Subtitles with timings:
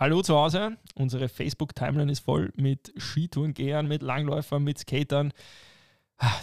[0.00, 0.78] Hallo zu Hause.
[0.94, 5.34] Unsere Facebook-Timeline ist voll mit Skitourengehern, mit Langläufern, mit Skatern.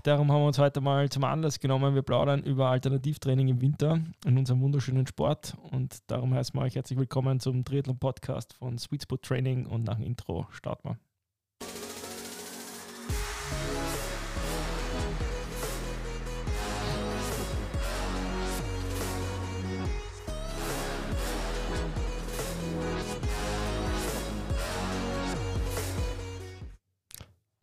[0.03, 1.95] Darum haben wir uns heute mal zum Anlass genommen.
[1.95, 5.57] Wir plaudern über Alternativtraining im Winter in unserem wunderschönen Sport.
[5.71, 9.65] Und darum heißen wir euch herzlich willkommen zum Triathlon-Podcast von Sweet Spot Training.
[9.65, 11.06] Und nach dem Intro starten wir.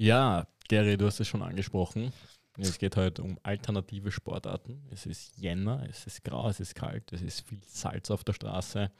[0.04, 2.12] Ja, Gary, du hast es schon angesprochen.
[2.58, 4.82] Es geht heute um alternative Sportarten.
[4.90, 8.34] Es ist Jänner, es ist grau, es ist kalt, es ist viel Salz auf der
[8.34, 8.90] Straße.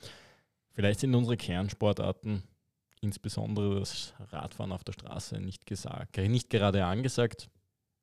[0.73, 2.43] Vielleicht sind unsere Kernsportarten,
[3.03, 7.51] insbesondere das Radfahren auf der Straße, nicht, gesagt, nicht gerade angesagt.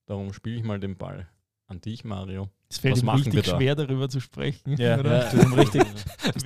[0.06, 1.28] Darum spiele ich mal den Ball
[1.66, 2.50] an dich, Mario.
[2.70, 4.78] Es fällt Was ihm richtig schwer, darüber zu sprechen.
[4.78, 5.24] Ja, oder?
[5.24, 5.84] Ja, tut richtig,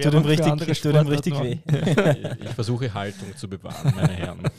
[0.01, 1.57] tut ihm richtig, tut ihm richtig weh.
[2.45, 4.49] ich versuche Haltung zu bewahren, meine Herren.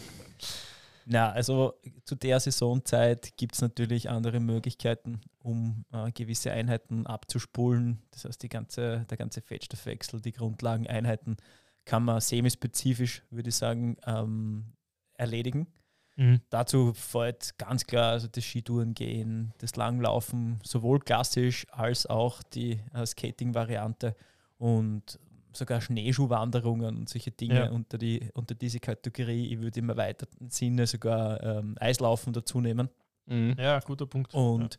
[1.09, 8.03] Na, also zu der Saisonzeit gibt es natürlich andere Möglichkeiten, um äh, gewisse Einheiten abzuspulen.
[8.11, 11.37] Das heißt, die ganze, der ganze Fettstoffwechsel, die Grundlageneinheiten
[11.85, 14.73] kann man semispezifisch, würde ich sagen, ähm,
[15.15, 15.69] erledigen.
[16.17, 16.41] Mhm.
[16.51, 23.07] Dazu fällt ganz klar also das Skitourengehen, das Langlaufen, sowohl klassisch als auch die äh,
[23.07, 24.17] Skating-Variante.
[24.59, 25.21] Und
[25.57, 27.71] sogar Schneeschuhwanderungen und solche Dinge ja.
[27.71, 29.53] unter, die, unter diese Kategorie.
[29.53, 32.89] Ich würde im erweiterten Sinne sogar ähm, Eislaufen dazu nehmen.
[33.27, 33.57] Mhm.
[33.59, 34.35] Ja, guter Punkt.
[34.35, 34.79] Und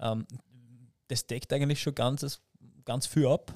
[0.00, 0.12] ja.
[0.12, 0.26] ähm,
[1.08, 2.40] das deckt eigentlich schon ganz,
[2.84, 3.54] ganz viel ab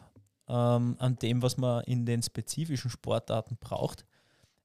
[0.49, 4.05] ähm, an dem, was man in den spezifischen Sportarten braucht.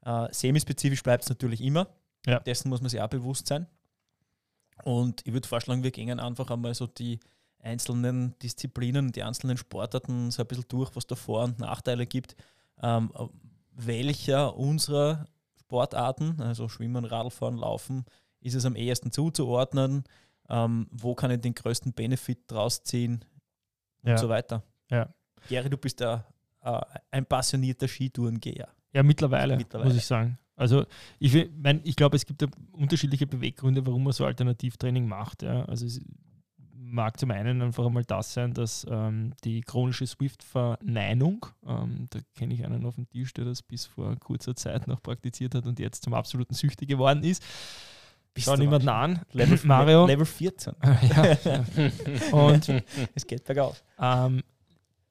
[0.06, 1.88] Äh, semispezifisch bleibt es natürlich immer.
[2.26, 2.40] Ja.
[2.40, 3.68] Dessen muss man sich auch bewusst sein.
[4.84, 7.20] Und ich würde vorschlagen, wir gehen einfach einmal so die
[7.64, 12.36] einzelnen Disziplinen, die einzelnen Sportarten so ein bisschen durch, was da Vor- und Nachteile gibt.
[12.82, 13.12] Ähm,
[13.74, 15.26] welcher unserer
[15.60, 18.06] Sportarten, also Schwimmen, Radfahren, Laufen,
[18.42, 20.04] ist es am ehesten zuzuordnen?
[20.50, 23.24] Ähm, wo kann ich den größten Benefit draus ziehen?
[24.04, 24.18] Und ja.
[24.18, 24.64] so weiter.
[24.90, 25.14] Ja.
[25.48, 26.26] Gary, du bist ja
[26.62, 28.68] äh, ein passionierter Skitourengeher.
[28.94, 30.38] Ja, mittlerweile, mittlerweile, muss ich sagen.
[30.56, 30.86] Also
[31.18, 35.44] ich, mein, ich glaube, es gibt ja unterschiedliche Beweggründe, warum man so Alternativtraining macht.
[35.44, 35.66] Ja.
[35.66, 35.88] Also
[36.92, 42.54] mag zum einen einfach einmal das sein, dass ähm, die chronische Swift-Verneinung, ähm, da kenne
[42.54, 45.80] ich einen auf dem Tisch, der das bis vor kurzer Zeit noch praktiziert hat und
[45.80, 47.44] jetzt zum absoluten Süchte geworden ist.
[48.34, 49.22] Bist Schau niemanden an.
[49.32, 50.06] Level, Mario.
[50.06, 50.74] Level 14.
[50.84, 51.66] ja.
[52.32, 52.70] Und
[53.14, 53.84] es geht bergauf.
[54.00, 54.42] Ähm,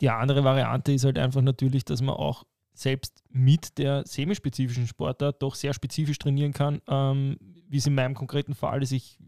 [0.00, 5.42] die andere Variante ist halt einfach natürlich, dass man auch selbst mit der semispezifischen Sportart
[5.42, 7.36] doch sehr spezifisch trainieren kann, ähm,
[7.68, 8.92] wie es in meinem konkreten Fall ist.
[8.92, 9.18] Ich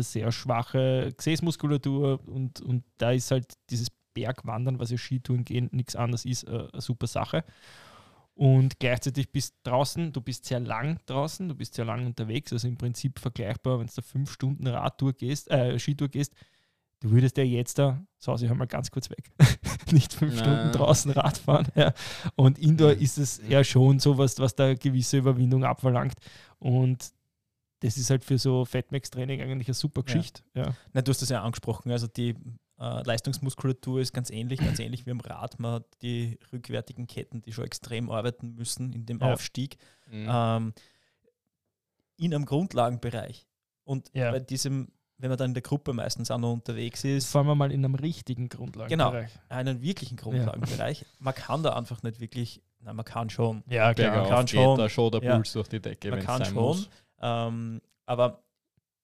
[0.00, 5.96] sehr schwache Gesäßmuskulatur und, und da ist halt dieses Bergwandern, was ja Skitouren gehen, nichts
[5.96, 7.44] anderes ist, äh, eine super Sache.
[8.34, 12.52] Und gleichzeitig bist du draußen, du bist sehr lang draußen, du bist sehr lang unterwegs,
[12.52, 16.32] also im Prinzip vergleichbar, wenn du da fünf Stunden Radtour gehst, äh, Skitour gehst,
[17.00, 19.30] du würdest ja jetzt da, so ich mal ganz kurz weg,
[19.92, 20.44] nicht fünf Nein.
[20.44, 21.66] Stunden draußen Radfahren.
[21.74, 21.92] Ja.
[22.34, 26.14] Und Indoor ist es ja schon sowas, was da gewisse Überwindung abverlangt.
[26.58, 27.12] Und
[27.82, 30.42] das ist halt für so Fatmax-Training eigentlich eine super Geschichte.
[30.54, 30.66] Ja.
[30.66, 30.74] ja.
[30.92, 32.36] Na, du hast das ja angesprochen, also die
[32.78, 35.58] äh, Leistungsmuskulatur ist ganz ähnlich, ganz ähnlich wie im Rad.
[35.58, 39.32] Man hat die rückwärtigen Ketten, die schon extrem arbeiten müssen in dem ja.
[39.32, 39.76] Aufstieg.
[40.10, 40.26] Mhm.
[40.28, 40.74] Ähm,
[42.16, 43.46] in einem Grundlagenbereich.
[43.84, 44.30] Und ja.
[44.30, 44.88] bei diesem,
[45.18, 47.30] wenn man dann in der Gruppe meistens auch noch unterwegs ist.
[47.30, 49.32] Fahren wir mal in einem richtigen Grundlagenbereich.
[49.32, 51.04] Genau, einen wirklichen Grundlagenbereich.
[51.18, 53.64] Man kann da einfach nicht wirklich, nein, man kann schon.
[53.68, 54.78] Ja, klar, man kann schon.
[54.78, 56.54] Da schon der Puls durch die Decke, man kann schon.
[56.54, 56.88] Muss.
[57.22, 58.42] Ähm, aber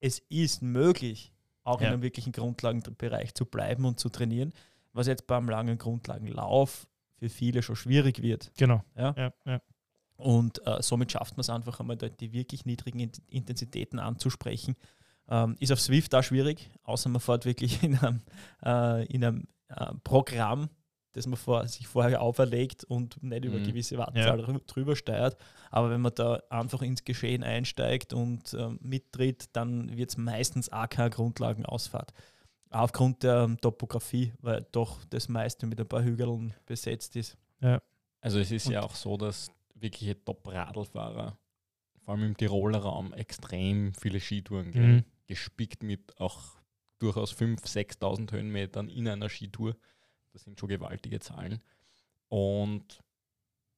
[0.01, 1.33] es ist möglich,
[1.65, 1.89] auch ja.
[1.89, 4.53] in einem wirklichen Grundlagenbereich zu bleiben und zu trainieren,
[4.93, 8.53] was jetzt beim langen Grundlagenlauf für viele schon schwierig wird.
[8.57, 8.83] Genau.
[8.97, 9.15] Ja?
[9.17, 9.61] ja, ja.
[10.17, 14.77] Und äh, somit schafft man es einfach einmal, die wirklich niedrigen Intensitäten anzusprechen.
[15.29, 18.23] Ähm, ist auf Swift da schwierig, außer man fährt wirklich in einem,
[18.65, 20.71] äh, in einem äh, Programm,
[21.19, 23.65] das man vor, sich vorher auferlegt und nicht über mhm.
[23.65, 24.59] gewisse Wattzahl ja.
[24.67, 25.37] drüber steuert.
[25.71, 30.73] Aber wenn man da einfach ins Geschehen einsteigt und ähm, mittritt, dann wird es meistens
[30.73, 32.13] auch keine Grundlagenausfahrt.
[32.71, 37.37] Aufgrund der ähm, Topografie, weil doch das meiste mit ein paar Hügeln besetzt ist.
[37.61, 37.81] Ja.
[38.21, 41.39] Also es ist und ja auch so, dass wirkliche Top-Radlfahrer,
[42.05, 44.97] vor allem im Tiroler Raum, extrem viele Skitouren gehen.
[44.97, 45.05] Mhm.
[45.27, 46.59] Gespickt mit auch
[46.99, 49.77] durchaus 5.000, 6.000 Höhenmetern in einer Skitour.
[50.33, 51.61] Das sind schon gewaltige Zahlen.
[52.29, 53.01] Und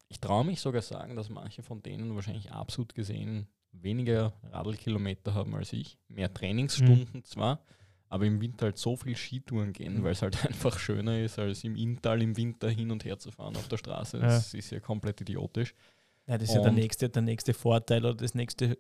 [0.08, 5.54] ich traue mich sogar sagen, dass manche von denen wahrscheinlich absolut gesehen weniger Radlkilometer haben
[5.54, 5.98] als ich.
[6.08, 7.24] Mehr Trainingsstunden mhm.
[7.24, 7.64] zwar,
[8.08, 10.02] aber im Winter halt so viel Skitouren gehen, mhm.
[10.02, 13.30] weil es halt einfach schöner ist, als im Inntal im Winter hin und her zu
[13.30, 14.18] fahren auf der Straße.
[14.18, 14.58] Das ja.
[14.58, 15.74] ist ja komplett idiotisch.
[16.26, 18.78] Ja, das ist ja der nächste, der nächste Vorteil oder das nächste,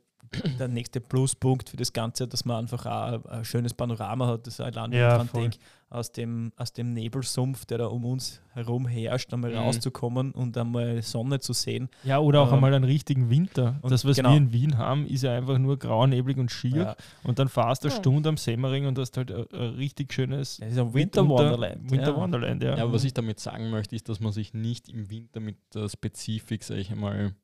[0.58, 4.46] der nächste Pluspunkt für das Ganze, dass man einfach auch ein schönes Panorama hat.
[4.46, 5.58] Das allein, wenn Ja, denke,
[5.88, 9.56] aus dem, aus dem Nebelsumpf, der da um uns herum herrscht, einmal Mhm.
[9.58, 11.88] rauszukommen und einmal Sonne zu sehen.
[12.04, 13.80] Ja, oder auch Ähm, einmal einen richtigen Winter.
[13.82, 14.30] und Das, was genau.
[14.30, 16.76] wir in Wien haben, ist ja einfach nur grau, neblig und schier.
[16.76, 18.00] Ja, Und dann fahrst du eine Ja.
[18.00, 21.28] Stunde am Semmering und hast halt ein, ein richtig schönes das ist ein Winter mitunter-
[21.54, 21.90] Wonderland.
[21.90, 22.16] Winter ja.
[22.16, 22.76] Wonderland, ja.
[22.76, 25.88] Ja, was ich damit sagen möchte, ist, dass man sich nicht im Winter mit der
[25.88, 27.34] Spezifik, sage ich einmal,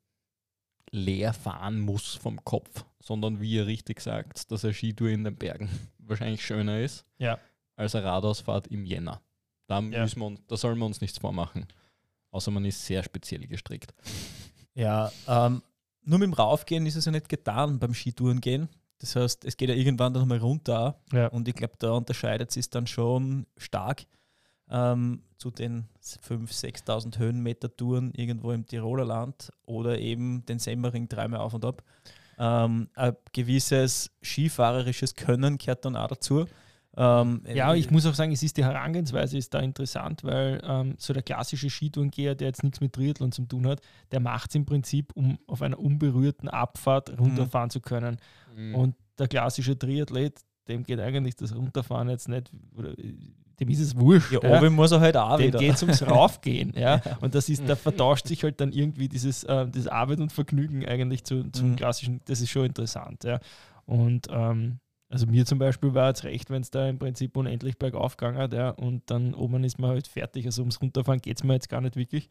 [0.91, 5.37] leer fahren muss vom Kopf, sondern wie ihr richtig sagt, dass eine Skitour in den
[5.37, 5.69] Bergen
[5.99, 7.39] wahrscheinlich schöner ist Ja.
[7.77, 9.21] als eine Radausfahrt im Jänner.
[9.67, 10.03] Da, Ja.
[10.03, 11.67] müssen wir, da sollen wir uns nichts vormachen.
[12.31, 13.95] Außer man ist sehr speziell gestrickt.
[14.75, 15.63] Ja, ähm,
[16.03, 18.69] nur mit dem Raufgehen ist es ja nicht getan beim Skitouren gehen.
[18.99, 21.01] Das heißt, es geht ja irgendwann dann mal runter.
[21.13, 21.27] Ja.
[21.29, 24.05] Und ich glaube, da unterscheidet es sich dann schon stark
[24.71, 31.41] ähm, zu den 5.000, 6.000 Höhenmeter-Touren irgendwo im Tiroler Land oder eben den Semmering dreimal
[31.41, 31.83] auf und ab.
[32.39, 36.47] Ähm, ein gewisses skifahrerisches Können gehört dann auch dazu.
[36.97, 40.95] Ähm, Ja, ich muss auch sagen, es ist die Herangehensweise ist da interessant, weil ähm,
[40.99, 43.81] so der klassische Skitourengeher, der jetzt nichts mit Triathlon zu tun hat,
[44.13, 48.17] der macht es im Prinzip, um auf einer unberührten Abfahrt runterfahren zu können.
[48.55, 48.75] Mhm.
[48.75, 53.15] Und der klassische Triathlet, dem geht eigentlich das Runterfahren jetzt nicht, oder, äh,
[53.61, 54.33] dem ist es wurscht.
[54.33, 54.59] ja, ja.
[54.59, 55.59] oben muss er halt auch Dem wieder.
[55.59, 56.73] geht es ums Raufgehen.
[56.77, 57.01] ja.
[57.21, 60.85] Und das ist, da vertauscht sich halt dann irgendwie dieses äh, das Arbeit und Vergnügen
[60.87, 61.77] eigentlich zu, zum Mhm.
[61.77, 63.25] klassischen, das ist schon interessant.
[63.25, 63.41] Ja.
[63.87, 67.79] Und ähm, also mir zum Beispiel war jetzt recht, wenn es da im Prinzip unendlich
[67.79, 70.45] bergauf gegangen hat, ja, und dann oben ist man halt fertig.
[70.47, 72.29] Also ums Runterfahren geht es mir jetzt gar nicht wirklich.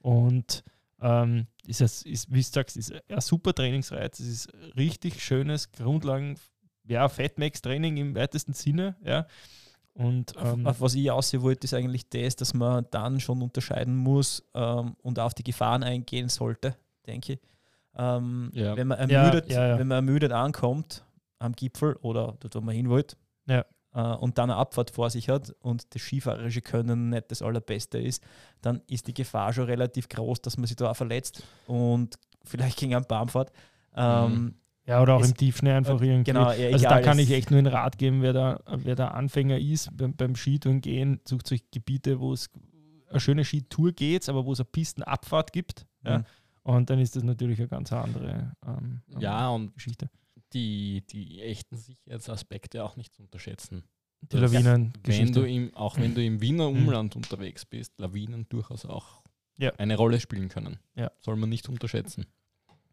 [0.00, 0.64] Und
[1.00, 4.18] ähm, ist, ist, wie du sagst, ist ein super Trainingsreiz.
[4.18, 6.36] Es ist richtig schönes Grundlagen,
[6.88, 9.26] ja, Fatmax-Training im weitesten Sinne, ja.
[9.98, 13.40] Und Auf, ähm, auf was ich aussehen wollte, ist eigentlich das, dass man dann schon
[13.42, 16.76] unterscheiden muss ähm, und auf die Gefahren eingehen sollte,
[17.06, 17.40] denke ich.
[17.96, 18.76] Ähm, Ja.
[18.76, 19.78] wenn, man ermüdet, ja, ja.
[19.78, 21.02] wenn man ermüdet ankommt
[21.38, 23.16] am Gipfel oder dort, wo man hin wollte,
[23.46, 23.64] Ja.
[23.94, 27.98] äh, und dann eine Abfahrt vor sich hat und das skifahrerische Können nicht das Allerbeste
[27.98, 28.22] ist,
[28.60, 32.78] dann ist die Gefahr schon relativ groß, dass man sich da auch verletzt und vielleicht
[32.78, 33.50] gegen einen Baum fährt.
[33.96, 36.30] Ähm, Ja, oder auch Es- im Tiefschnee einfach äh, irgendwie.
[36.32, 39.08] genau, ja, also da kann ich echt nur einen Rat geben, wer da, wer da
[39.08, 42.48] Anfänger ist beim, beim Skitouren gehen, sucht euch Gebiete, wo es
[43.10, 45.86] eine schöne Skitour geht, aber wo es eine Pistenabfahrt gibt.
[46.04, 46.18] Ja.
[46.18, 46.24] Mhm.
[46.62, 50.08] Und dann ist das natürlich eine ganz andere ähm, ähm, ja, und Geschichte.
[50.52, 53.84] die, die echten Sicherheitsaspekte auch nicht zu unterschätzen.
[54.22, 54.92] Die Das- Lawinen.
[55.04, 56.76] Wenn du im, auch wenn du im Wiener Mhm.
[56.78, 59.22] Umland unterwegs bist, Lawinen durchaus auch
[59.58, 59.72] Ja.
[59.78, 60.78] eine Rolle spielen können.
[60.96, 61.10] Ja.
[61.20, 62.26] Soll man nicht unterschätzen.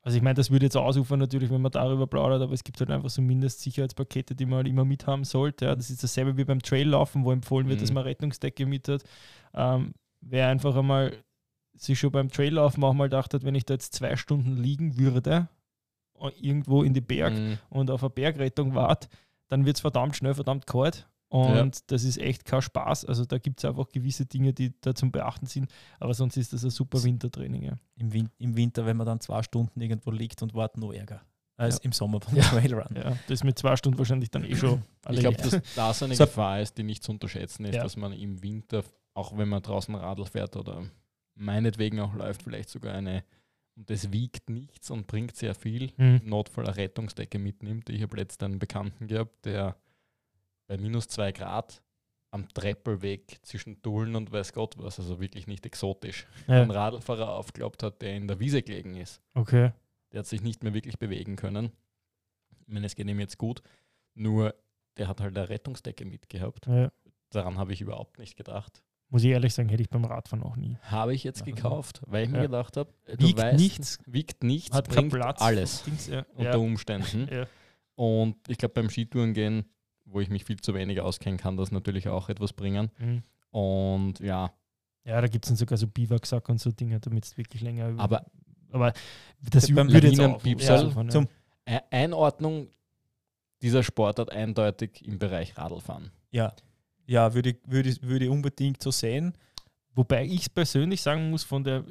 [0.06, 2.78] Also ich meine, das würde jetzt ausufern natürlich, wenn man darüber plaudert, aber es gibt
[2.82, 5.66] halt einfach so Mindestsicherheitspakete, die man halt immer mithaben sollte.
[5.66, 7.96] Ja, das ist dasselbe wie beim Traillaufen, wo empfohlen wird, dass Mhm.
[7.96, 9.04] man Rettungsdecke mit hat.
[9.54, 11.14] Ähm, wer einfach einmal
[11.76, 14.98] sich schon beim Traillaufen auch mal gedacht hat, wenn ich da jetzt zwei Stunden liegen
[14.98, 15.48] würde,
[16.20, 17.58] äh, irgendwo in die Berg Mhm.
[17.70, 19.08] und auf eine Bergrettung wart,
[19.48, 21.08] dann wird es verdammt schnell, verdammt kalt.
[21.34, 23.06] Und das ist echt kein Spaß.
[23.06, 25.72] Also da gibt es einfach gewisse Dinge, die da zum Beachten sind.
[26.00, 27.64] Aber sonst ist das ein super Wintertraining.
[27.64, 27.74] Ja.
[27.96, 31.22] im, Win im Winter, wenn man dann zwei Stunden irgendwo liegt und wartet, noch ärger
[31.58, 31.82] als Ja.
[31.86, 32.44] im Sommer beim Ja.
[32.44, 32.96] Trailrun.
[32.96, 36.16] Ja, das ist mit zwei Stunden wahrscheinlich dann eh schon Ich glaube, dass das eine
[36.16, 37.84] So- Gefahr ist, die nicht zu unterschätzen ist, Ja.
[37.84, 38.84] dass man im Winter,
[39.16, 40.84] auch wenn man draußen Radl fährt oder
[41.36, 43.24] meinetwegen auch läuft, vielleicht sogar eine,
[43.76, 46.22] und das wiegt nichts und bringt sehr viel, Hm.
[46.24, 47.90] im Notfall eine Rettungsdecke mitnimmt.
[47.90, 49.76] Ich habe letztens einen Bekannten gehabt, der
[50.68, 51.82] bei minus zwei Grad
[52.32, 57.30] am Treppelweg zwischen Dullen und weiß Gott was, also wirklich nicht exotisch, einen Ja, Radlfahrer
[57.36, 59.22] aufgeklappt hat, der in der Wiese gelegen ist.
[59.36, 59.72] okay.
[60.12, 61.72] Der hat sich nicht mehr wirklich bewegen können.
[62.62, 63.64] Ich meine, es geht ihm jetzt gut,
[64.14, 64.54] nur
[64.98, 66.68] der hat halt eine Rettungsdecke mitgehabt.
[66.68, 66.92] Ja.
[67.32, 68.84] Daran habe ich überhaupt nicht gedacht.
[69.10, 70.78] Muss ich ehrlich sagen, hätte ich beim Radfahren auch nie.
[70.84, 72.44] Habe ich jetzt Also, gekauft, weil ich mir ja.
[72.44, 75.42] gedacht habe, du Wiegt weißt, nichts, wiegt nichts, hat bringt Platz.
[75.42, 76.26] alles Dings, ja.
[76.36, 76.60] unter.
[76.60, 77.48] Umständen.
[77.96, 79.66] Und ich glaube, beim Skitouren gehen,
[80.14, 82.92] wo ich mich viel zu wenig auskenne, kann das natürlich auch etwas bringen.
[83.00, 83.24] Mhm.
[83.52, 84.52] Und ja,
[85.06, 87.90] ja, da gibt es dann sogar so Biwaksack und so Dinge, damit es wirklich länger.
[87.90, 88.26] über- aber
[88.72, 88.94] aber
[89.52, 91.28] das Beim würde jetzt auch Piepsal ja, zum-
[91.66, 92.68] E- Einordnung
[93.62, 96.12] dieser Sportart eindeutig im Bereich Radlfahren.
[96.32, 96.54] Ja,
[97.06, 99.34] ja würde ich, würde, ich- würde ich unbedingt so sehen.
[99.96, 101.84] Wobei ich persönlich sagen muss, von der,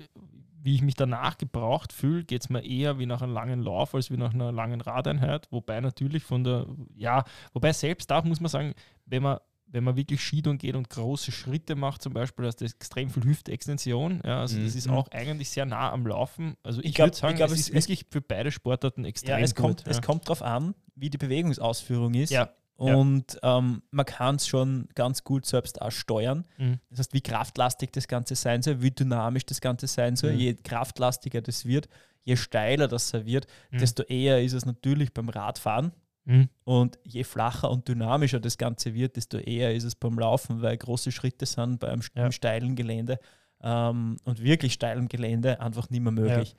[0.64, 3.94] wie ich mich danach gebraucht fühle, geht es mir eher wie nach einem langen Lauf
[3.94, 5.48] als wie nach einer langen Radeinheit.
[5.50, 9.96] Wobei natürlich von der, ja, wobei selbst da muss man sagen, wenn man, wenn man
[9.96, 14.20] wirklich Skitouren geht und große Schritte macht, zum Beispiel, hast du extrem viel Hüftextension.
[14.24, 14.78] Ja, also das Mhm.
[14.78, 16.56] ist auch eigentlich sehr nah am Laufen.
[16.62, 19.38] Also ich, Ich würde sagen, ich glaub, es es- ist wirklich für beide Sportarten extrem
[19.38, 19.86] Ja, es kommt, gut.
[19.88, 20.02] es ja.
[20.02, 22.30] kommt darauf an, wie die Bewegungsausführung ist.
[22.30, 22.50] Ja.
[22.82, 26.44] Und ähm, man kann es schon ganz gut selbst auch steuern.
[26.58, 26.78] Mhm.
[26.90, 30.32] Das heißt, wie kraftlastig das Ganze sein soll, wie dynamisch das Ganze sein soll.
[30.32, 30.38] Mhm.
[30.38, 31.88] Je kraftlastiger das wird,
[32.24, 33.78] je steiler das wird, Mhm.
[33.78, 35.92] desto eher ist es natürlich beim Radfahren.
[36.24, 36.48] Mhm.
[36.64, 40.76] Und je flacher und dynamischer das Ganze wird, desto eher ist es beim Laufen, weil
[40.76, 42.30] große Schritte sind beim Ja.
[42.30, 43.18] steilen Gelände
[43.60, 46.54] ähm, und wirklich steilen Gelände einfach nicht mehr möglich.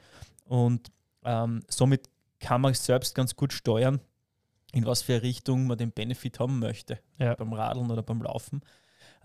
[0.46, 0.92] Und
[1.26, 4.02] ähm, somit kann man selbst ganz gut steuern,
[4.74, 7.36] in was für eine Richtung man den Benefit haben möchte, Ja.
[7.36, 8.62] beim Radeln oder beim Laufen.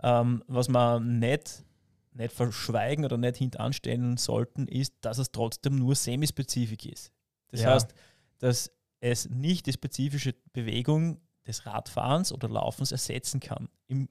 [0.02, 1.64] Ähm, was man nicht,
[2.12, 7.12] nicht verschweigen oder nicht hintanstellen sollten, ist, dass es trotzdem nur semispezifisch ist.
[7.48, 7.72] Das Ja.
[7.72, 7.92] heißt,
[8.38, 13.68] dass es nicht die spezifische Bewegung des Radfahrens oder Laufens ersetzen kann.
[13.86, 14.08] Im,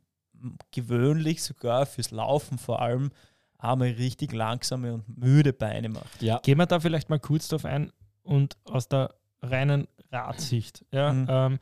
[0.72, 3.12] gewöhnlich sogar fürs Laufen vor allem
[3.58, 6.22] einmal richtig langsame und müde Beine macht.
[6.22, 7.91] Ja, Gehen wir da vielleicht mal kurz drauf ein
[8.24, 10.86] und aus der reinen Radsicht.
[10.92, 11.26] Ja, Mhm.
[11.30, 11.60] ähm,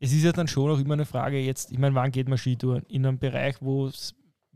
[0.00, 2.38] es ist ja dann schon auch immer eine Frage jetzt, ich meine, wann geht man
[2.38, 2.84] Skitouren?
[2.88, 3.90] In einem Bereich, wo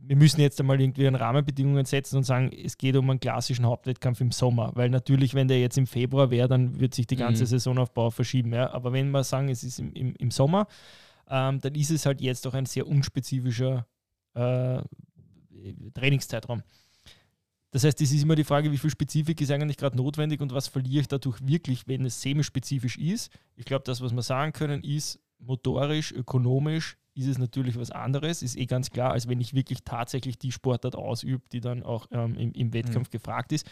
[0.04, 3.64] wir müssen jetzt einmal irgendwie an Rahmenbedingungen setzen und sagen, es geht um einen klassischen
[3.66, 7.14] Hauptwettkampf im Sommer, weil natürlich, wenn der jetzt im Februar wäre, dann wird sich die
[7.14, 7.46] ganze Mhm.
[7.46, 8.52] Saisonaufbau verschieben.
[8.52, 8.72] Ja?
[8.72, 10.66] Aber wenn wir sagen, es ist im, im, im Sommer,
[11.28, 13.86] ähm, dann ist es halt jetzt auch ein sehr unspezifischer
[14.34, 14.80] äh,
[15.94, 16.62] Trainingszeitraum.
[17.72, 20.52] Das heißt, es ist immer die Frage, wie viel Spezifik ist eigentlich gerade notwendig und
[20.52, 23.32] was verliere ich dadurch wirklich, wenn es semispezifisch ist.
[23.56, 28.42] Ich glaube, das, was wir sagen können, ist motorisch, ökonomisch ist es natürlich was anderes,
[28.42, 32.06] ist eh ganz klar, als wenn ich wirklich tatsächlich die Sportart ausübe, die dann auch
[32.10, 33.66] ähm, im, im Wettkampf gefragt ist.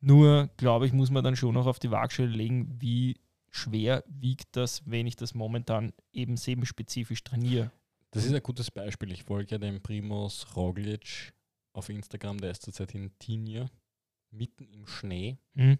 [0.00, 3.16] Nur, glaube ich, muss man dann schon noch auf die Waagschale legen, wie
[3.50, 7.70] schwer wiegt das, wenn ich das momentan eben semispezifisch trainiere.
[8.12, 9.10] das ist ein gutes Beispiel.
[9.12, 11.32] Ich folge ja dem Primus Roglic
[11.72, 13.66] auf Instagram, der ist zurzeit in Tinja,
[14.30, 15.38] mitten im Schnee.
[15.54, 15.78] Mhm.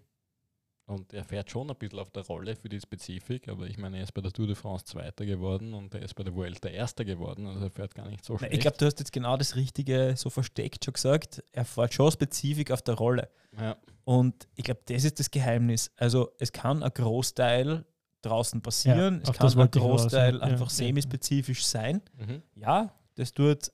[0.87, 3.97] Und er fährt schon ein bisschen auf der Rolle für die Spezifik, aber ich meine,
[3.97, 6.67] er ist bei der Tour de France Zweiter geworden und er ist bei der Vuelta
[6.67, 8.53] Erster geworden, also er fährt gar nicht so schlecht.
[8.53, 11.43] Ich glaube, du hast jetzt genau das Richtige so versteckt schon gesagt.
[11.53, 13.29] Er fährt schon spezifisch auf der Rolle.
[13.57, 13.77] ja.
[14.03, 15.91] Und ich glaube, das ist das Geheimnis.
[15.95, 17.85] Also es kann ein Großteil
[18.23, 20.41] draußen passieren, Ja, es kann ein raus, Großteil ja.
[20.41, 20.75] einfach Ja.
[20.75, 22.01] semispezifisch sein.
[22.17, 22.41] Mhm.
[22.55, 23.71] Ja, das tut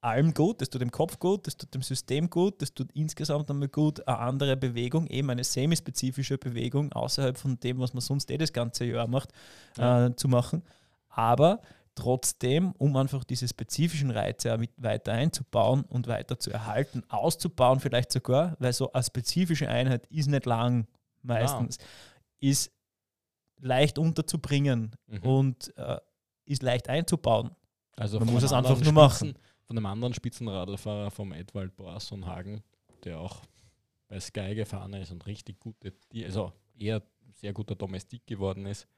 [0.00, 3.50] allem gut, das tut dem Kopf gut, das tut dem System gut, das tut insgesamt
[3.50, 8.30] einmal gut, eine andere Bewegung, eben eine semispezifische Bewegung außerhalb von dem, was man sonst
[8.30, 9.30] eh das ganze Jahr macht,
[9.76, 10.06] Ja.
[10.06, 10.62] äh, zu machen.
[11.08, 11.60] Aber
[11.96, 17.80] trotzdem, um einfach diese spezifischen Reize auch mit weiter einzubauen und weiter zu erhalten, auszubauen
[17.80, 20.86] vielleicht sogar, weil so eine spezifische Einheit ist nicht lang
[21.22, 21.78] meistens,
[22.38, 22.70] ist
[23.60, 25.22] leicht unterzubringen Mhm.
[25.24, 25.98] und äh,
[26.44, 27.50] ist leicht einzubauen.
[27.96, 29.34] Also Man muss es einfach nur machen.
[29.68, 32.62] Von einem anderen Spitzenradlfahrer, vom Edwald Boasson Hagen,
[33.04, 33.42] der auch
[34.08, 35.92] bei Sky gefahren ist und richtig gute,
[36.24, 37.02] also eher
[37.34, 38.88] sehr guter Domestik geworden ist,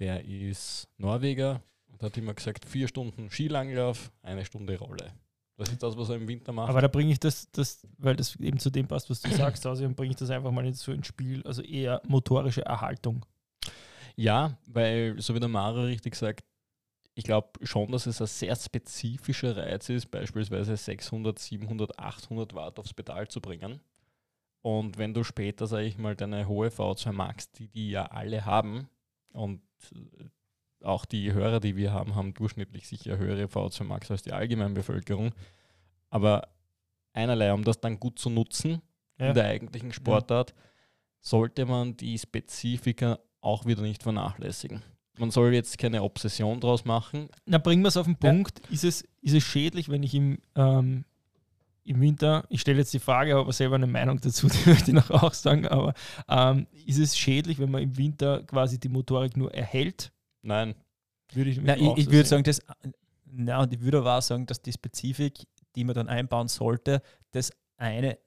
[0.00, 5.12] der ist Norweger und hat immer gesagt, vier Stunden Skilanglauf, eine Stunde Rolle.
[5.56, 6.70] Das ist das, was er im Winter macht.
[6.70, 9.64] Aber da bringe ich das, das, weil das eben zu dem passt, was du sagst,
[9.66, 13.24] also bringe ich das einfach mal so ins Spiel, also eher motorische Erhaltung.
[14.16, 16.44] Ja, weil, so wie der Mara richtig sagt,
[17.14, 22.78] ich glaube schon, dass es ein sehr spezifischer Reiz ist, beispielsweise 600, 700, 800 Watt
[22.78, 23.80] aufs Pedal zu bringen.
[24.62, 28.44] Und wenn du später, sage ich mal, deine hohe V2 Max, die die ja alle
[28.44, 28.88] haben,
[29.32, 29.60] und
[29.94, 34.32] äh, auch die Hörer, die wir haben, haben durchschnittlich sicher höhere V2 Max als die
[34.32, 35.32] Allgemeinbevölkerung.
[36.10, 36.48] Aber
[37.12, 38.82] einerlei, um das dann gut zu nutzen
[39.18, 39.28] Ja.
[39.28, 40.54] in der eigentlichen Sportart,
[41.20, 44.82] sollte man die Spezifika auch wieder nicht vernachlässigen.
[45.18, 47.28] Man soll jetzt keine Obsession draus machen.
[47.44, 48.30] Na, bringen wir es auf den Ja.
[48.30, 48.60] Punkt.
[48.70, 51.04] Ist, es, ist es schädlich, wenn ich im, ähm,
[51.84, 54.90] im Winter, ich stelle jetzt die Frage, habe aber selber eine Meinung dazu, die möchte
[54.90, 55.94] ich noch auch sagen, aber
[56.28, 60.12] ähm, ist es schädlich, wenn man im Winter quasi die Motorik nur erhält?
[60.42, 60.74] Nein,
[61.32, 62.60] Würde ich, Na, ich ich so würde sagen, das,
[63.26, 65.44] na, und ich würde aber auch sagen, dass die Spezifik,
[65.76, 67.02] die man dann einbauen sollte,
[67.32, 68.18] das eine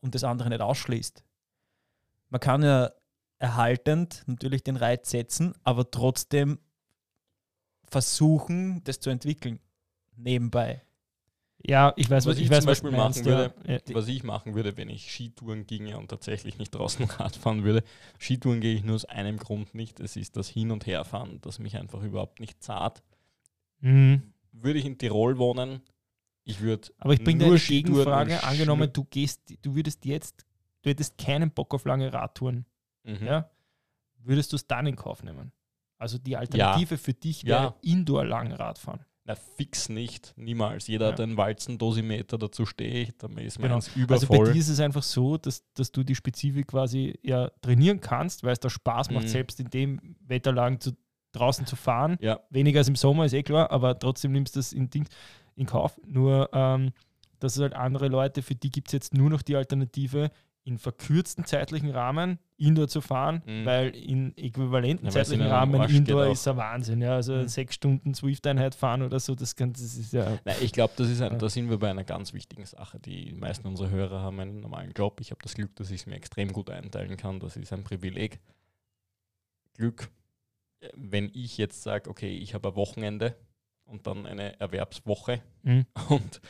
[0.00, 1.24] und das andere nicht ausschließt.
[2.30, 2.90] Man kann ja
[3.40, 6.60] erhaltend natürlich den Reiz setzen, aber trotzdem
[7.84, 9.58] versuchen, das zu entwickeln.
[10.16, 10.82] Nebenbei.
[11.62, 13.94] Ja, ich weiß, Was was, ich ich weiß, zum Beispiel meinst, machen würde, ja.
[13.94, 17.82] Was ich machen würde, wenn ich Skitouren ginge und tatsächlich nicht draußen Rad fahren würde.
[18.18, 20.00] Skitouren gehe ich nur aus einem Grund nicht.
[20.00, 23.02] Es ist das Hin- und Herfahren, das mich einfach überhaupt nicht zart.
[23.80, 24.32] Mhm.
[24.52, 25.82] Würde ich in Tirol wohnen,
[26.44, 28.42] ich würde Aber ich bringe eine Skitouren Gegenfrage.
[28.42, 30.46] Angenommen, du gehst, du würdest jetzt,
[30.82, 32.64] du hättest keinen Bock auf lange Radtouren,
[33.04, 33.26] Mhm.
[33.26, 33.50] ja?
[34.22, 35.50] würdest du es dann in Kauf nehmen?
[35.98, 37.74] Also die Alternative für dich wäre Ja.
[37.82, 39.00] Indoor-Langradfahren.
[39.24, 40.86] Na, fix nicht, niemals.
[40.88, 41.24] Jeder hat Ja.
[41.24, 43.74] einen Walzendosimeter, dazu stehe ich, damit ist Genau.
[43.74, 44.46] meins Also übervoll.
[44.46, 48.42] bei dir ist es einfach so, dass, dass du die Spezifik quasi ja trainieren kannst,
[48.44, 49.28] weil es da Spaß macht, Mhm.
[49.28, 50.92] selbst in dem Wetterlagen zu
[51.32, 52.16] draußen zu fahren.
[52.20, 52.40] Ja.
[52.50, 55.06] Weniger als im Sommer, ist eh klar, aber trotzdem nimmst du das in, Ding,
[55.54, 55.98] in Kauf.
[56.04, 56.92] Nur, ähm,
[57.38, 60.30] dass es halt andere Leute, für die gibt es jetzt nur noch die Alternative,
[60.64, 63.64] in verkürzten zeitlichen Rahmen Indoor zu fahren, Mhm.
[63.64, 67.00] weil in äquivalenten Ja, zeitlichen Rahmen Indoor ist ein Wahnsinn.
[67.00, 67.14] Ja.
[67.14, 67.48] Also Mhm.
[67.48, 70.38] sechs Stunden Swift-Einheit fahren oder so, das, kann, das ist ja.
[70.44, 71.38] Nein, ich glaube, das ist ein, Ja.
[71.38, 73.00] da sind wir bei einer ganz wichtigen Sache.
[73.00, 75.20] Die meisten unserer Hörer haben einen normalen Job.
[75.20, 77.40] Ich habe das Glück, dass ich es mir extrem gut einteilen kann.
[77.40, 78.38] Das ist ein Privileg.
[79.74, 80.10] Glück,
[80.80, 83.34] äh, wenn ich jetzt sage, okay, ich habe ein Wochenende
[83.84, 85.86] und dann eine Erwerbswoche Mhm.
[86.10, 86.40] und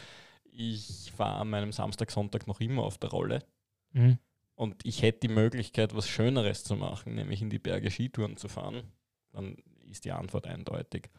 [0.52, 3.44] ich fahre an meinem Samstag, Sonntag noch immer auf der Rolle
[3.92, 4.18] Mhm.
[4.54, 8.48] und ich hätte die Möglichkeit, was Schöneres zu machen, nämlich in die Berge Skitouren zu
[8.48, 8.84] fahren,
[9.32, 9.56] dann
[9.90, 11.10] ist die Antwort eindeutig.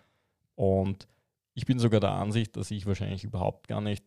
[0.56, 1.08] Und
[1.54, 4.06] ich bin sogar der Ansicht, dass ich wahrscheinlich überhaupt gar nicht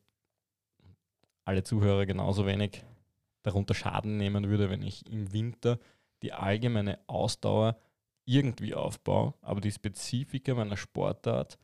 [1.44, 2.84] alle Zuhörer genauso wenig
[3.42, 5.78] darunter Schaden nehmen würde, wenn ich im Winter
[6.22, 7.78] die allgemeine Ausdauer
[8.24, 11.58] irgendwie aufbaue, aber die Spezifika meiner Sportart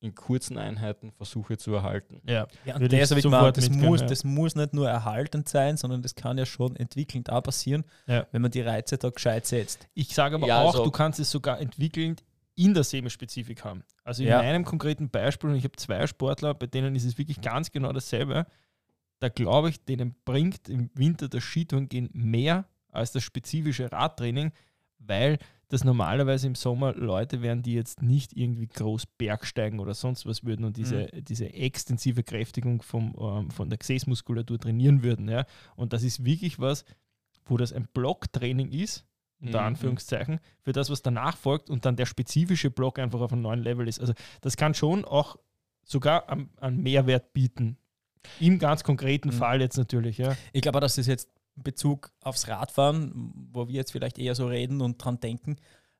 [0.00, 2.20] in kurzen Einheiten versuche zu erhalten.
[2.26, 2.46] Ja.
[2.64, 4.06] Ja, und Würde ich das, ich sofort gemeint, das, muss, ja.
[4.06, 8.26] das muss nicht nur erhaltend sein, sondern das kann ja schon entwickelnd auch passieren, Ja.
[8.30, 9.88] wenn man die Reize da gescheit setzt.
[9.94, 12.22] Ich sage aber Ja, auch, also- du kannst es sogar entwickelnd
[12.54, 13.82] in der Semispezifik haben.
[14.04, 14.38] Also in Ja.
[14.38, 17.92] meinem konkreten Beispiel, und ich habe zwei Sportler, bei denen ist es wirklich ganz genau
[17.92, 18.46] dasselbe,
[19.20, 24.52] da glaube ich, denen bringt im Winter das Skitouren gehen mehr als das spezifische Radtraining,
[24.98, 25.38] weil
[25.68, 30.44] das normalerweise im Sommer Leute wären, die jetzt nicht irgendwie groß Bergsteigen oder sonst was
[30.44, 35.28] würden und diese, diese extensive Kräftigung vom, ähm, von der Gesäßmuskulatur trainieren würden.
[35.28, 35.44] Ja?
[35.76, 36.84] Und das ist wirklich was,
[37.44, 39.04] wo das ein Blocktraining ist,
[39.40, 39.66] unter Mhm.
[39.68, 43.62] Anführungszeichen, für das, was danach folgt und dann der spezifische Block einfach auf einem neuen
[43.62, 44.00] Level ist.
[44.00, 45.36] Also das kann schon auch
[45.84, 47.76] sogar einen, einen Mehrwert bieten.
[48.40, 49.32] Im ganz konkreten Mhm.
[49.34, 50.34] Fall jetzt natürlich, ja.
[50.52, 51.28] Ich glaube, dass das jetzt
[51.62, 55.56] Bezug aufs Radfahren, wo wir jetzt vielleicht eher so reden und dran denken,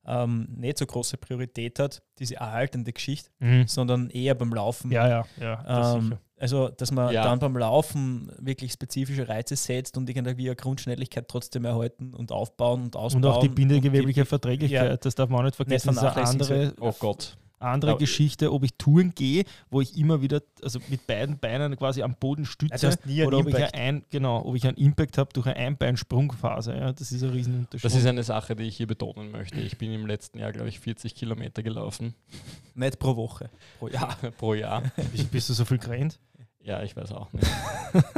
[0.07, 3.31] ähm, nicht so große Priorität hat, diese erhaltende Geschichte,
[3.67, 4.91] sondern eher beim Laufen.
[4.91, 5.63] Ja, ja, ja.
[5.65, 7.25] Das Ähm, also, dass man Ja.
[7.25, 12.85] dann beim Laufen wirklich spezifische Reize setzt und irgendwie eine Grundschnelligkeit trotzdem erhalten und aufbauen
[12.85, 13.25] und ausbauen.
[13.25, 14.97] Und auch die bindegewebliche und die- Verträglichkeit, ja.
[14.97, 17.37] das darf man auch nicht vergessen, das ist eine andere, Oh Gott.
[17.61, 17.97] Andere Ja.
[17.97, 22.15] Geschichte, ob ich Touren gehe, wo ich immer wieder, also mit beiden Beinen quasi am
[22.15, 25.57] Boden stütze, Also oder ob ich, ein, genau, ob ich einen Impact habe durch eine
[25.57, 26.75] Einbeinsprungphase.
[26.75, 27.85] Ja, das ist ein Riesenunterschied.
[27.85, 29.61] Das ist eine Sache, die ich hier betonen möchte.
[29.61, 32.15] Ich bin im letzten Jahr, glaube ich, 40 Kilometer gelaufen
[32.75, 34.17] Nicht pro Woche, pro Jahr.
[34.39, 34.83] pro Jahr.
[35.13, 36.19] bist, bist du so viel gerannt?
[36.61, 37.47] Ja, ich weiß auch nicht.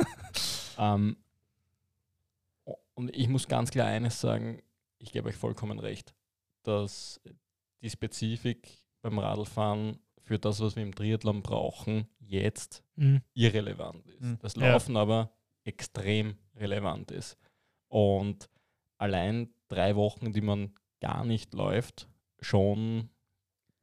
[0.79, 1.17] ähm,
[2.95, 4.61] und ich muss ganz klar eines sagen,
[4.99, 6.15] ich gebe euch vollkommen recht,
[6.63, 7.21] dass
[7.81, 8.69] die Spezifik
[9.03, 13.23] beim Radlfahren für das, was wir im Triathlon brauchen, jetzt Mhm.
[13.35, 14.21] irrelevant ist.
[14.23, 14.39] Mhm.
[14.41, 14.73] Das Ja.
[14.73, 15.33] Laufen aber
[15.65, 17.37] extrem relevant ist.
[17.89, 18.49] Und
[18.99, 22.09] allein drei Wochen, die man gar nicht läuft,
[22.41, 23.09] schon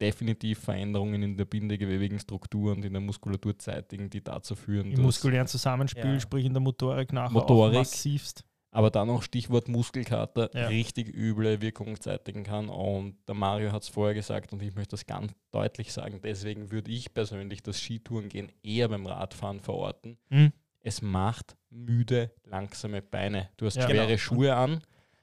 [0.00, 5.02] definitiv Veränderungen in der bindegewebigen Struktur und in der Muskulatur zeitigen, die dazu führen, Im
[5.02, 6.20] muskulären Zusammenspiel, Ja.
[6.20, 7.74] sprich in der Motorik nachher Motorik.
[7.74, 8.44] auch massivst.
[8.78, 10.68] Aber dann auch Stichwort Muskelkater Ja.
[10.68, 12.68] richtig üble Wirkung zeitigen kann.
[12.68, 16.20] Und der Mario hat es vorher gesagt und ich möchte das ganz deutlich sagen.
[16.22, 20.16] Deswegen würde ich persönlich das Skitourengehen eher beim Radfahren verorten.
[20.28, 20.52] Mhm.
[20.80, 23.48] Es macht müde, langsame Beine.
[23.56, 23.88] Du hast Ja.
[23.88, 24.18] schwere Genau.
[24.18, 24.80] Schuhe an.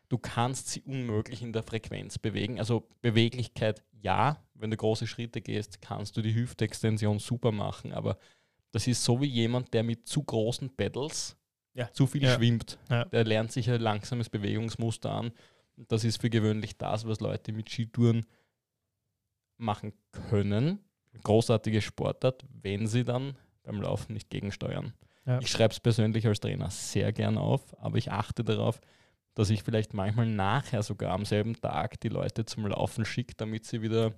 [0.10, 2.60] Du kannst sie unmöglich in der Frequenz bewegen.
[2.60, 4.44] Also Beweglichkeit ja.
[4.54, 7.94] Wenn du große Schritte gehst, kannst du die Hüftextension super machen.
[7.94, 8.18] Aber
[8.74, 11.38] das ist so wie jemand, der mit zu großen Pedals
[11.76, 11.92] Ja.
[11.94, 12.34] zu viel Ja.
[12.36, 12.80] schwimmt.
[12.90, 13.06] Ja.
[13.06, 15.32] Der lernt sich ein langsames Bewegungsmuster an.
[15.78, 18.26] Und Das ist für gewöhnlich das, was Leute mit Skitouren
[19.58, 19.94] machen
[20.30, 20.80] können.
[21.24, 24.94] Großartige Sportart, wenn sie dann beim Laufen nicht gegensteuern.
[25.26, 25.40] Ja.
[25.40, 28.80] Ich schreibe es persönlich als Trainer sehr gern auf, aber ich achte darauf,
[29.34, 33.66] dass ich vielleicht manchmal nachher sogar am selben Tag die Leute zum Laufen schicke, damit
[33.66, 34.14] sie wieder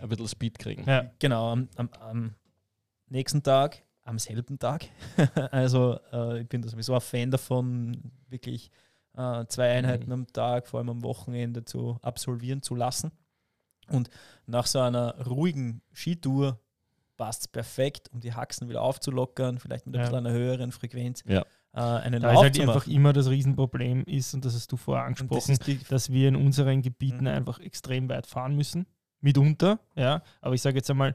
[0.00, 0.84] ein bisschen Speed kriegen.
[0.88, 1.10] Ja.
[1.18, 2.34] Genau, am, am, am
[3.08, 4.86] nächsten Tag, am selben Tag.
[5.52, 8.70] also äh, ich bin da sowieso ein Fan davon, wirklich
[9.16, 10.12] äh, zwei Einheiten Mhm.
[10.12, 13.12] am Tag, vor allem am Wochenende zu absolvieren zu lassen.
[13.88, 14.08] Und
[14.46, 16.58] nach so einer ruhigen Skitour
[17.16, 20.02] passt es perfekt, um die Haxen wieder aufzulockern, vielleicht mit ein Ja.
[20.08, 21.42] bisschen einer höheren Frequenz Ja.
[21.74, 22.92] äh, einen Da ist Lauf halt zu einfach machen.
[22.92, 26.28] immer das Riesenproblem ist, und das hast du vorher das angesprochen, ist die, dass wir
[26.28, 27.26] in unseren Gebieten Mhm.
[27.28, 28.86] einfach extrem weit fahren müssen.
[29.20, 30.22] Mitunter, ja.
[30.40, 31.14] Aber ich sage jetzt einmal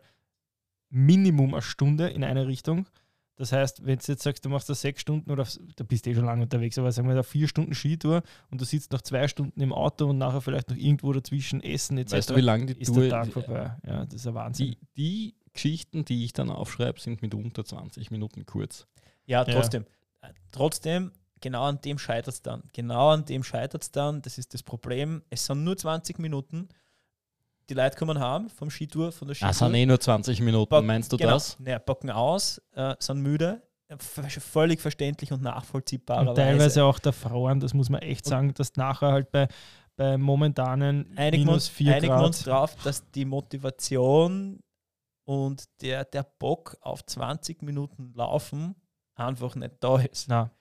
[0.90, 2.88] Minimum eine Stunde in eine Richtung.
[3.36, 5.46] Das heißt, wenn du jetzt sagst, du machst da sechs Stunden oder
[5.76, 8.60] da bist du eh schon lange unterwegs, aber sagen wir da vier Stunden Skitour und
[8.60, 12.14] du sitzt noch zwei Stunden im Auto und nachher vielleicht noch irgendwo dazwischen essen etc.
[12.14, 13.76] Weißt du, wie lange die ist Tour der Tag vorbei.
[13.86, 14.72] Ja, das ist ein Wahnsinn.
[14.72, 18.88] Die, die Geschichten, die ich dann aufschreibe, sind mit unter 20 Minuten kurz.
[19.28, 19.54] Ja, Ja.
[19.54, 19.86] trotzdem.
[20.22, 22.64] Äh, Trotzdem, genau an dem scheitert es dann.
[22.74, 24.24] Genau an dem scheitert es dann.
[24.24, 25.22] Das ist das Problem.
[25.30, 26.70] Es sind nur 20 Minuten.
[27.70, 29.54] Die Leute kommen heim vom Skitour, von der Ah, Skitour.
[29.70, 31.60] sind eh nur 20 Minuten, Bock- meinst du genau, das?
[31.60, 33.62] Ne, bocken aus, äh, sind müde.
[33.90, 36.28] Äh, Völlig verständlich und nachvollziehbar.
[36.28, 39.48] Und teilweise auch der Frauen, das muss man echt sagen, dass nachher halt bei,
[39.96, 42.54] bei momentanen einigen wir, minus uns, 4 einigen wir uns Grad.
[42.74, 44.60] drauf, dass die Motivation
[45.26, 48.76] und der, der Bock auf 20 Minuten Laufen
[49.16, 50.28] einfach nicht da ist.
[50.30, 50.52] Na,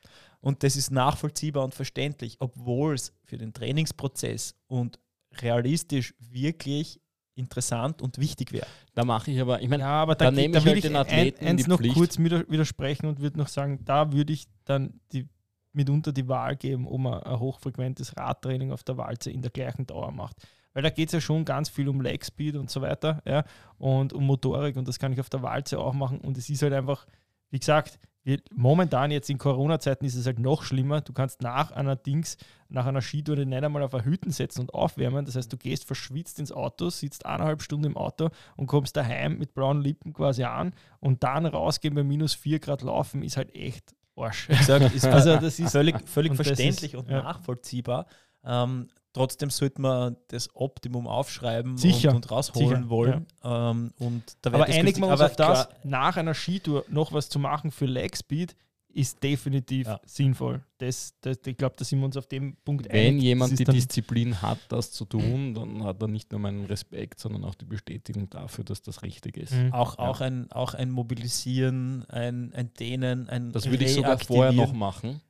[0.40, 4.98] Und das ist nachvollziehbar und verständlich, obwohl es für den Trainingsprozess und
[5.42, 7.00] realistisch wirklich
[7.34, 8.66] interessant und wichtig wäre.
[8.94, 10.82] Da mache ich aber, ich meine, ja, aber da da, nehme da ich halt ich
[10.82, 11.94] den ein, Athleten in eins die noch Pflicht.
[11.94, 15.28] kurz wider- widersprechen und würde noch sagen, da würde ich dann die,
[15.72, 19.86] mitunter die Wahl geben, um ein, ein hochfrequentes Radtraining auf der Walze in der gleichen
[19.86, 20.36] Dauer macht.
[20.72, 23.44] Weil da geht es ja schon ganz viel um Leg Speed und so weiter ja,
[23.78, 26.62] und um Motorik und das kann ich auf der Walze auch machen und es ist
[26.62, 27.06] halt einfach,
[27.56, 31.00] wie gesagt, wir, momentan jetzt in Corona-Zeiten ist es halt noch schlimmer.
[31.00, 32.36] Du kannst nach einer Dings,
[32.68, 35.24] nach einer Skitour nicht einmal auf eine Hütten setzen und aufwärmen.
[35.24, 39.38] Das heißt, du gehst verschwitzt ins Auto, sitzt eineinhalb Stunden im Auto und kommst daheim
[39.38, 43.54] mit blauen Lippen quasi an und dann rausgehen bei minus 4 Grad laufen ist halt
[43.54, 44.48] echt Arsch.
[44.66, 47.22] Sag, ist Also das ist völlig, völlig und verständlich ist- und ja.
[47.22, 48.04] nachvollziehbar.
[48.46, 53.26] Ähm, trotzdem sollte man das Optimum aufschreiben Sicher, und, und rausholen sicher, wollen.
[53.42, 57.12] Ähm, und da wäre Aber einigen wir uns auf das, klar, nach einer Skitour noch
[57.12, 58.54] was zu machen für Leg Speed
[58.88, 60.00] ist definitiv Ja.
[60.06, 60.62] sinnvoll.
[60.78, 63.22] Das, das, ich glaube, da sind wir uns auf dem Punkt wenn einig.
[63.24, 67.44] jemand die Disziplin hat, das zu tun, dann hat er nicht nur meinen Respekt, sondern
[67.44, 69.52] auch die Bestätigung dafür, dass das richtig ist.
[69.52, 69.72] Mhm.
[69.74, 70.04] auch, Ja.
[70.08, 74.72] auch, ein, auch ein Mobilisieren, ein, ein Dehnen, ein Das würde ich sogar vorher noch
[74.72, 75.20] machen.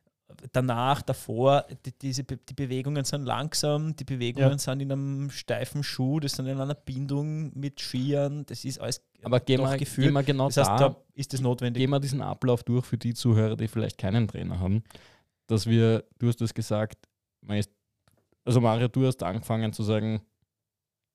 [0.51, 4.57] Danach, davor, die, diese, die Bewegungen sind langsam, die Bewegungen Ja.
[4.57, 9.01] sind in einem steifen Schuh, das sind in einer Bindung mit Skiern, das ist alles
[9.23, 11.81] Aber gehen wir, gehen wir genau Das heißt, da, da ist es notwendig.
[11.81, 14.83] gehen wir diesen Ablauf durch für die Zuhörer, die vielleicht keinen Trainer haben,
[15.47, 17.07] dass wir, du hast es gesagt,
[17.41, 17.71] man ist,
[18.45, 20.21] also Mario, du hast angefangen zu sagen,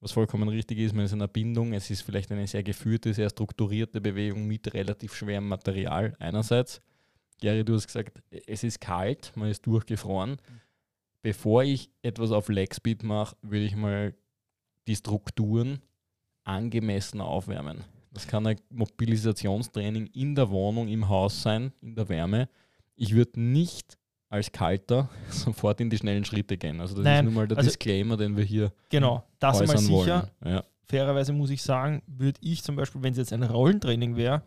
[0.00, 3.14] was vollkommen richtig ist, man ist in einer Bindung, es ist vielleicht eine sehr geführte,
[3.14, 6.82] sehr strukturierte Bewegung mit relativ schwerem Material einerseits.
[7.42, 10.36] Gary, du hast gesagt, es ist kalt, man ist durchgefroren.
[11.22, 14.14] Bevor ich etwas auf Leg Speed mache, würde ich mal
[14.86, 15.80] die Strukturen
[16.44, 17.84] angemessen aufwärmen.
[18.12, 22.48] Das kann ein Mobilisationstraining in der Wohnung, im Haus sein, in der Wärme.
[22.94, 26.80] Ich würde nicht als Kalter sofort in die schnellen Schritte gehen.
[26.80, 29.78] Also das Nein, ist nun mal der also- Disclaimer, den wir hier Genau, das äußern
[29.78, 30.30] sicher.
[30.44, 30.62] Ja.
[30.84, 34.42] Fairerweise muss ich sagen, würde ich zum Beispiel, wenn es jetzt ein Rollentraining wäre,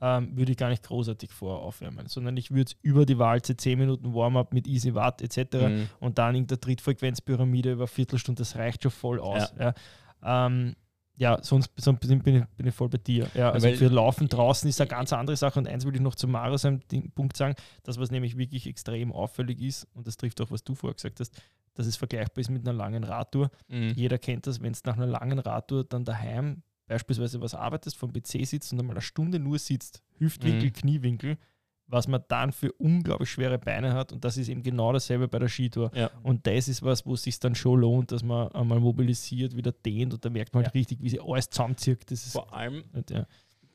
[0.00, 3.78] ähm, würde ich gar nicht großartig vorher aufwärmen, sondern ich würde über die Walze 10
[3.78, 5.54] Minuten Warm-up mit Easy Watt etc.
[5.54, 5.88] Mhm.
[6.00, 9.52] und dann in der Trittfrequenzpyramide über Viertelstunde, das reicht schon voll aus.
[9.58, 9.74] Ja,
[10.22, 10.76] ähm,
[11.16, 13.28] ja sonst, sonst bin, ich, bin ich voll bei dir.
[13.34, 15.58] Ja, also weil- für Laufen draußen ist eine ganz andere Sache.
[15.58, 16.80] Und eins will ich noch zu Mario seinem
[17.14, 20.74] Punkt sagen, das, was nämlich wirklich extrem auffällig ist, und das trifft auch, was du
[20.76, 21.42] vorher gesagt hast,
[21.74, 23.50] dass es vergleichbar ist mit einer langen Radtour.
[23.68, 23.92] Mhm.
[23.94, 28.12] Jeder kennt das, wenn es nach einer langen Radtour dann daheim beispielsweise was arbeitest, vom
[28.12, 30.72] PC sitzt und einmal eine Stunde nur sitzt, Hüftwinkel, Mhm.
[30.72, 31.38] Kniewinkel,
[31.86, 34.12] was man dann für unglaublich schwere Beine hat.
[34.12, 35.90] Und das ist eben genau dasselbe bei der Skitour.
[35.94, 36.10] Ja.
[36.22, 39.72] Und das ist was, wo es sich dann schon lohnt, dass man einmal mobilisiert, wieder
[39.72, 40.78] dehnt und da merkt man halt Ja.
[40.78, 42.10] richtig, wie sie alles zusammenzirkt.
[42.10, 43.26] Das ist Vor allem halt, ja.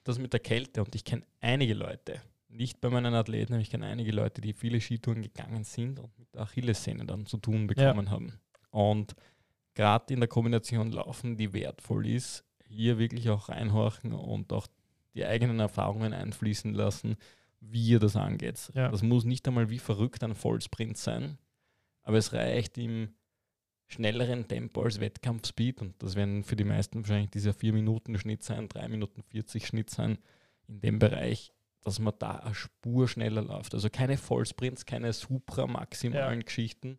[0.03, 3.71] das mit der Kälte und ich kenne einige Leute, nicht bei meinen Athleten, aber ich
[3.71, 7.65] kenne einige Leute, die viele Skitouren gegangen sind und mit der Achillessehne dann zu tun
[7.65, 8.33] bekommen haben.
[8.69, 9.15] Und
[9.73, 14.67] gerade in der Kombination Laufen, die wertvoll ist, hier wirklich auch reinhorchen und auch
[15.13, 17.15] die eigenen Erfahrungen einfließen lassen,
[17.59, 18.71] wie ihr das angeht.
[18.73, 18.89] Ja.
[18.89, 21.37] Das muss nicht einmal wie verrückt ein Vollsprint sein,
[22.01, 23.13] aber es reicht im
[23.87, 28.43] schnelleren Tempo als Wettkampfspeed und das werden für die meisten wahrscheinlich dieser 4 Minuten Schnitt
[28.43, 30.17] sein, 3 Minuten 40 Schnitt sein,
[30.67, 33.73] in dem Bereich, dass man da eine Spur schneller läuft.
[33.73, 36.97] Also keine Vollsprints, keine supra-maximalen Geschichten,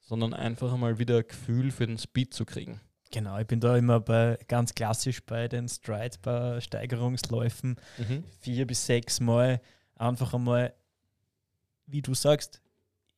[0.00, 2.80] sondern einfach einmal wieder ein Gefühl für den Speed zu kriegen.
[3.12, 7.76] Genau, ich bin da immer bei ganz klassisch bei den Strides, bei Steigerungsläufen
[8.40, 9.60] vier bis sechs Mal
[9.96, 10.72] einfach einmal,
[11.86, 12.62] wie du sagst,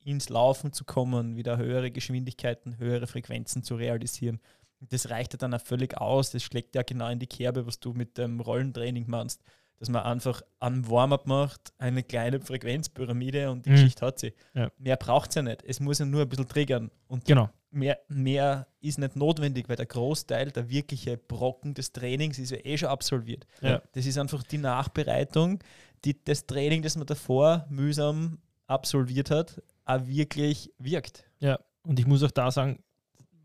[0.05, 4.41] ins Laufen zu kommen, wieder höhere Geschwindigkeiten, höhere Frequenzen zu realisieren.
[4.81, 6.31] Das reicht ja dann auch völlig aus.
[6.31, 9.43] Das schlägt ja genau in die Kerbe, was du mit dem Rollentraining meinst,
[9.79, 13.75] dass man einfach einen Warm-up macht, eine kleine Frequenzpyramide und die Mhm.
[13.75, 14.33] Geschichte hat sie.
[14.55, 14.71] Ja.
[14.79, 15.63] Mehr braucht es ja nicht.
[15.65, 16.91] Es muss ja nur ein bisschen triggern.
[17.07, 17.49] Und Genau.
[17.73, 22.59] Mehr, mehr ist nicht notwendig, weil der Großteil, der wirkliche Brocken des Trainings ist ja
[22.63, 23.47] eh schon absolviert.
[23.61, 23.83] Ja.
[23.93, 25.59] Das ist einfach die Nachbereitung,
[26.05, 31.25] die, das Training, das man davor mühsam absolviert hat, auch wirklich wirkt.
[31.41, 32.83] Ja, und ich muss auch da sagen,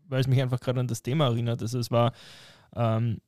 [0.06, 2.12] weil es mich einfach gerade an das Thema erinnert, also es war
[2.74, 3.20] ähm,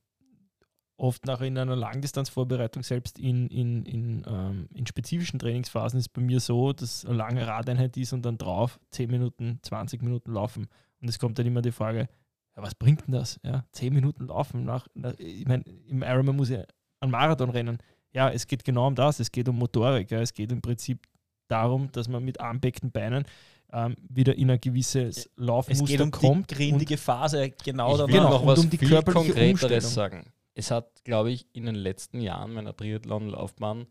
[1.00, 6.20] oft nach in einer Langdistanzvorbereitung, selbst in, in, in, ähm, in spezifischen Trainingsphasen, ist bei
[6.20, 10.68] mir so, dass eine lange Radeinheit ist und dann drauf 10 Minuten, 20 Minuten laufen.
[11.00, 12.08] Und es kommt dann immer die Frage,
[12.56, 13.40] ja, was bringt denn das?
[13.42, 16.58] Ja, zehn Minuten laufen nach, nach ich meine, im Ironman muss ich
[17.00, 17.78] einen Marathon rennen.
[18.12, 21.06] Ja, es geht genau um das, es geht um Motorik, ja, es geht im Prinzip
[21.48, 23.24] darum, dass man mit armbeckten Beinen
[23.72, 26.50] ähm, wieder in ein gewisses Laufmuster es geht um kommt.
[26.50, 28.12] Die grindige Phase, genau danach.
[28.12, 29.80] Genau, noch und was um die körperliche Umstellung.
[29.80, 30.32] sagen.
[30.54, 33.86] Es hat, glaube ich, in den letzten Jahren meiner Triathlon-Laufbahn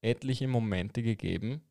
[0.00, 1.62] etliche Momente gegeben,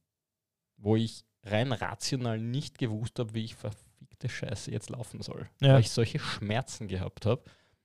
[0.77, 5.47] wo ich rein rational nicht gewusst habe, wie ich verfickte Scheiße jetzt laufen soll.
[5.61, 5.73] Ja.
[5.73, 7.43] Weil ich solche Schmerzen gehabt habe.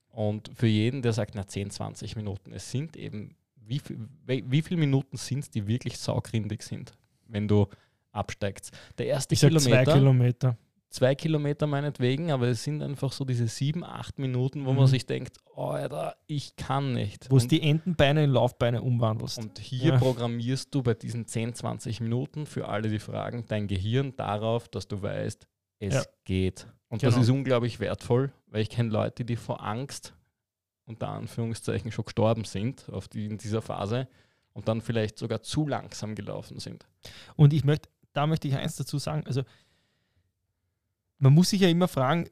[0.09, 4.61] Und für jeden, der sagt, na 10, 20 Minuten, es sind eben, wie, viel, wie,
[4.61, 6.93] viele Minuten sind es, die wirklich saugrindig sind,
[7.27, 7.67] wenn du
[8.11, 8.71] absteigst.
[8.97, 10.57] Der erste Ich sag Kilometer zwei Kilometer.
[10.91, 14.77] Zwei Kilometer meinetwegen, aber es sind einfach so diese sieben, acht Minuten, wo Mhm.
[14.77, 17.31] man sich denkt, oh, Alter, ich kann nicht.
[17.31, 19.37] Wo es die Entenbeine in Laufbeine umwandelst.
[19.39, 19.97] und hier Ja.
[19.97, 24.87] programmierst du bei diesen 10, 20 Minuten für alle, die fragen, dein Gehirn darauf, dass
[24.87, 25.47] du weißt,
[25.79, 26.03] es Ja.
[26.25, 26.67] geht.
[26.89, 27.23] Und das Genau.
[27.23, 30.13] ist unglaublich wertvoll, weil ich kenne Leute, die vor Angst
[30.85, 34.09] unter Anführungszeichen schon gestorben sind auf die, in dieser Phase
[34.51, 36.85] und dann vielleicht sogar zu langsam gelaufen sind.
[37.37, 39.43] Und ich möchte, da möchte ich eins dazu sagen, also
[41.21, 42.27] man muss sich ja immer fragen,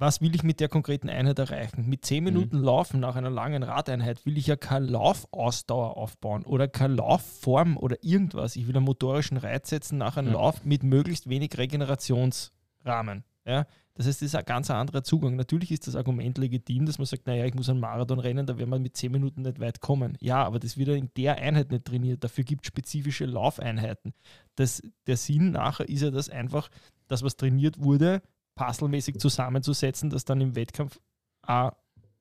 [0.00, 1.88] was will ich mit der konkreten Einheit erreichen?
[1.88, 2.04] Mit Mhm.
[2.04, 6.94] 10 Minuten Laufen nach einer langen Radeinheit will ich ja keine Laufausdauer aufbauen oder keine
[6.94, 8.54] Laufform oder irgendwas.
[8.54, 10.34] Ich will einen motorischen Reiz setzen nach einem Ja.
[10.34, 13.24] Lauf mit möglichst wenig Regenerationsrahmen.
[13.44, 13.66] Ja?
[13.94, 15.34] Das heißt, das ist ein ganz anderer Zugang.
[15.34, 18.56] Natürlich ist das Argument legitim, dass man sagt, naja, ich muss einen Marathon rennen, da
[18.56, 20.16] werden wir mit 10 Minuten nicht weit kommen.
[20.20, 22.22] Ja, aber das wird ja in der Einheit nicht trainiert.
[22.22, 24.14] Dafür gibt es spezifische Laufeinheiten.
[24.54, 26.68] Das, der Sinn nachher ist ja, dass einfach
[27.08, 28.22] das, was trainiert wurde,
[28.54, 30.98] puzzlemäßig zusammenzusetzen, dass dann im Wettkampf
[31.42, 31.70] ein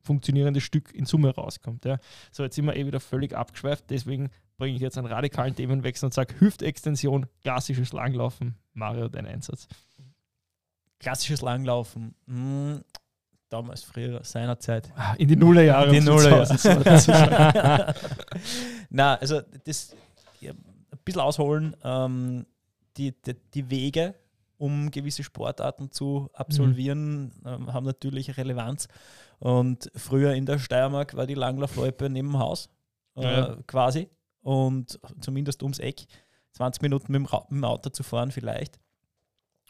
[0.01, 1.85] funktionierendes Stück in Summe rauskommt.
[1.85, 1.99] Ja.
[2.31, 6.07] So, jetzt sind wir eh wieder völlig abgeschweift, deswegen bringe ich jetzt einen radikalen Themenwechsel
[6.07, 8.55] und sage Hüftextension, klassisches Langlaufen.
[8.73, 9.67] Mario, dein Einsatz.
[10.99, 12.15] Klassisches Langlaufen.
[12.27, 12.81] Hm,
[13.49, 14.91] damals, früher, seinerzeit.
[14.95, 15.91] Ah, In die Nullerjahre.
[15.91, 17.93] Die um es Nullerjahre.
[18.89, 19.95] Na, also das
[20.39, 22.45] ja, ein bisschen ausholen, ähm,
[22.97, 24.15] die, die, die Wege,
[24.57, 28.87] um gewisse Sportarten zu absolvieren, ähm, haben natürlich Relevanz.
[29.39, 32.69] Und früher in der Steiermark war die Langlaufloipe neben dem Haus,
[33.15, 33.57] äh, Ja.
[33.67, 34.09] quasi.
[34.41, 36.05] Und zumindest ums Eck.
[36.53, 38.79] 20 Minuten mit dem, Ra mit dem Auto zu fahren, vielleicht.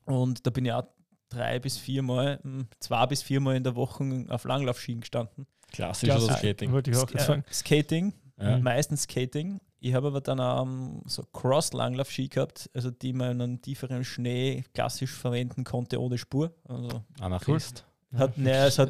[0.05, 0.85] Und da bin ich auch
[1.29, 5.45] drei bis viermal, hm, zwei bis viermal in der Woche auf Langlaufschienen gestanden.
[5.73, 6.25] Klassisch Klasse.
[6.27, 6.71] oder Skating.
[6.71, 7.43] Wollte ich auch sagen.
[7.45, 8.57] äh, Skating, Ja.
[8.59, 9.59] meistens Skating.
[9.79, 14.03] Ich habe aber dann auch ähm, so Cross-Langlauf-Ski gehabt, also die man in einem tieferen
[14.03, 16.51] Schnee klassisch verwenden konnte ohne Spur.
[16.67, 17.85] Also Anarchist.
[18.15, 18.89] hat, ne, es, hat,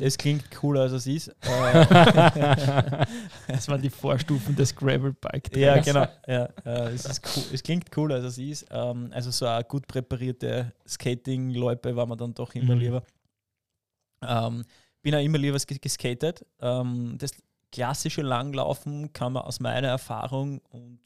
[0.00, 1.28] es klingt cooler, als es ist.
[1.28, 1.34] Äh,
[3.48, 5.54] das waren die Vorstufen des Gravelbike.
[5.56, 6.06] ja, genau.
[6.26, 8.66] Ja, äh, es, ist cool, es klingt cooler, als es ist.
[8.70, 12.80] Ähm, also so eine gut präparierte Skating-Loipe war mir dann doch immer Mhm.
[12.80, 13.02] lieber.
[14.24, 14.64] Ähm,
[15.02, 16.46] bin auch immer lieber ges- geskatet.
[16.60, 17.32] Ähm, das
[17.72, 21.00] klassische Langlaufen kann man aus meiner Erfahrung und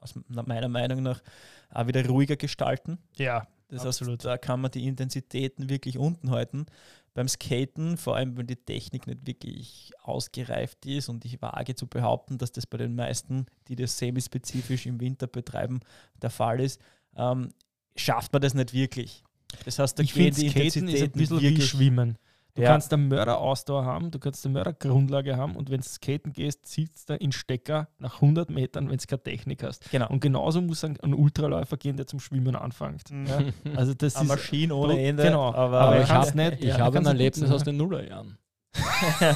[0.00, 1.22] aus meiner Meinung nach
[1.70, 2.98] auch wieder ruhiger gestalten.
[3.16, 4.18] Ja, Das Absolut.
[4.18, 6.66] heißt, da kann man die Intensitäten wirklich unten halten.
[7.14, 11.86] Beim Skaten, vor allem wenn die Technik nicht wirklich ausgereift ist und ich wage zu
[11.86, 15.80] behaupten, dass das bei den meisten, die das semispezifisch im Winter betreiben,
[16.22, 16.80] der Fall ist,
[17.16, 17.52] ähm,
[17.96, 19.24] schafft man das nicht wirklich.
[19.64, 22.18] Das heißt, da ich gehen finde, die Skaten ist ein bisschen wie wirklich Schwimmen.
[22.58, 22.70] Du Ja.
[22.70, 27.08] kannst eine Mörderausdauer haben, du kannst eine Mördergrundlage haben und wenn du skaten gehst, sitzt
[27.08, 29.88] du in Stecker nach 100 Metern, wenn du keine Technik hast.
[29.92, 30.08] Genau.
[30.08, 33.12] Und genauso muss ein, ein Ultraläufer gehen, der zum Schwimmen anfängt.
[33.12, 33.26] Mhm.
[33.26, 33.38] Ja?
[33.76, 35.22] Also das Eine ist Maschine ohne Ende.
[35.22, 35.54] genau.
[35.54, 36.52] aber, Aber er ich habe nicht.
[36.58, 38.38] ich Ja, habe ein Erlebnis aus den Nullerjahren.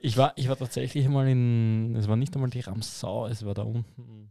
[0.00, 3.54] Ich war, ich war tatsächlich mal in, es war nicht einmal die Ramsau, es war
[3.54, 4.30] da unten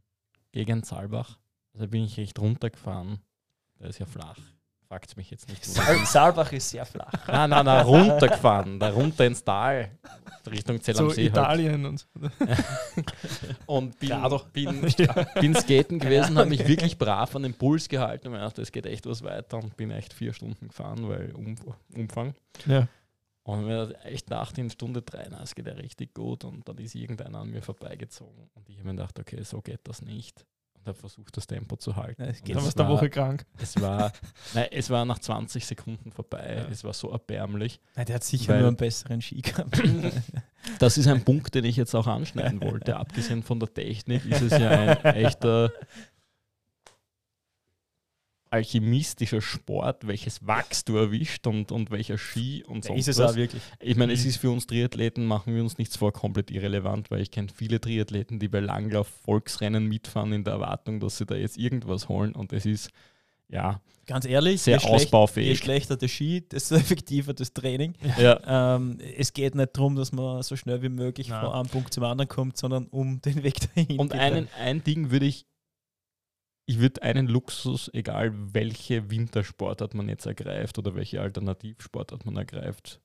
[0.52, 1.40] gegen Saalbach.
[1.74, 3.20] Also bin ich recht runtergefahren.
[3.80, 4.38] Da ist ja flach.
[4.94, 5.66] Fragt mich jetzt nicht.
[5.66, 7.12] Saalbach ist sehr flach.
[7.28, 8.80] Nein, nein, nein, runtergefahren.
[8.80, 9.90] Da runter ins Tal.
[10.52, 11.24] Richtung Zell am so See.
[11.24, 11.32] Halt.
[11.32, 12.08] Italien und so.
[13.66, 14.12] Und bin,
[14.54, 14.82] bin,
[15.42, 18.72] bin skaten gewesen, habe mich wirklich brav an den Puls gehalten und mir gedacht, es
[18.72, 21.56] geht echt was weiter und bin echt vier Stunden gefahren, weil um,
[21.96, 22.36] Umfang.
[22.68, 22.88] Ja.
[23.42, 26.44] Und mir echt dachte in Stunde drei, na, es geht ja richtig gut.
[26.44, 28.48] Und dann ist irgendeiner an mir vorbeigezogen.
[28.54, 30.46] Und ich habe mir gedacht, okay, so geht das nicht.
[30.84, 32.24] Und habe versucht, das Tempo zu halten.
[32.46, 33.46] Du eine war- Woche krank.
[33.58, 34.12] Es war,
[34.54, 36.58] nein, es war nach 20 Sekunden vorbei.
[36.58, 36.68] Ja.
[36.70, 37.80] Es war so erbärmlich.
[37.96, 39.82] Nein, der hat sicher nur einen besseren Ski gehabt.
[40.80, 42.96] Das ist ein Punkt, den ich jetzt auch anschneiden wollte.
[42.96, 45.74] Abgesehen von der Technik ist es ja ein echter
[48.54, 52.94] alchemistischer Sport, welches Wachs du erwischt und, und welcher Ski und so.
[52.94, 53.62] ist es auch wirklich.
[53.80, 54.30] Ich meine, es Mhm.
[54.30, 57.82] ist für uns Triathleten, machen wir uns nichts vor, komplett irrelevant, weil ich kenne viele
[57.82, 62.34] Triathleten, die bei Langlauf Volksrennen mitfahren in der Erwartung, dass sie da jetzt irgendwas holen
[62.34, 62.90] und es ist
[63.50, 65.58] ja, Ganz ehrlich, sehr je, schlecht, je ausbaufähig.
[65.60, 67.94] schlechter der Ski, desto effektiver das Training.
[68.20, 68.76] Ja.
[68.76, 71.44] Ähm, es geht nicht darum, dass man so schnell wie möglich Nein.
[71.46, 74.00] von einem Punkt zum anderen kommt, sondern um den Weg dahin.
[74.00, 75.46] Und einen, ein Ding würde ich,
[76.66, 83.02] ich würde einen Luxus, egal welche Wintersportart man jetzt ergreift oder welche Alternativsportart man ergreift,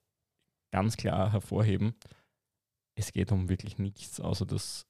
[0.70, 1.94] ganz klar hervorheben.
[2.94, 4.86] Es geht um wirklich nichts außer das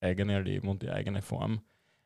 [0.00, 1.62] eigene Erleben und die eigene Form.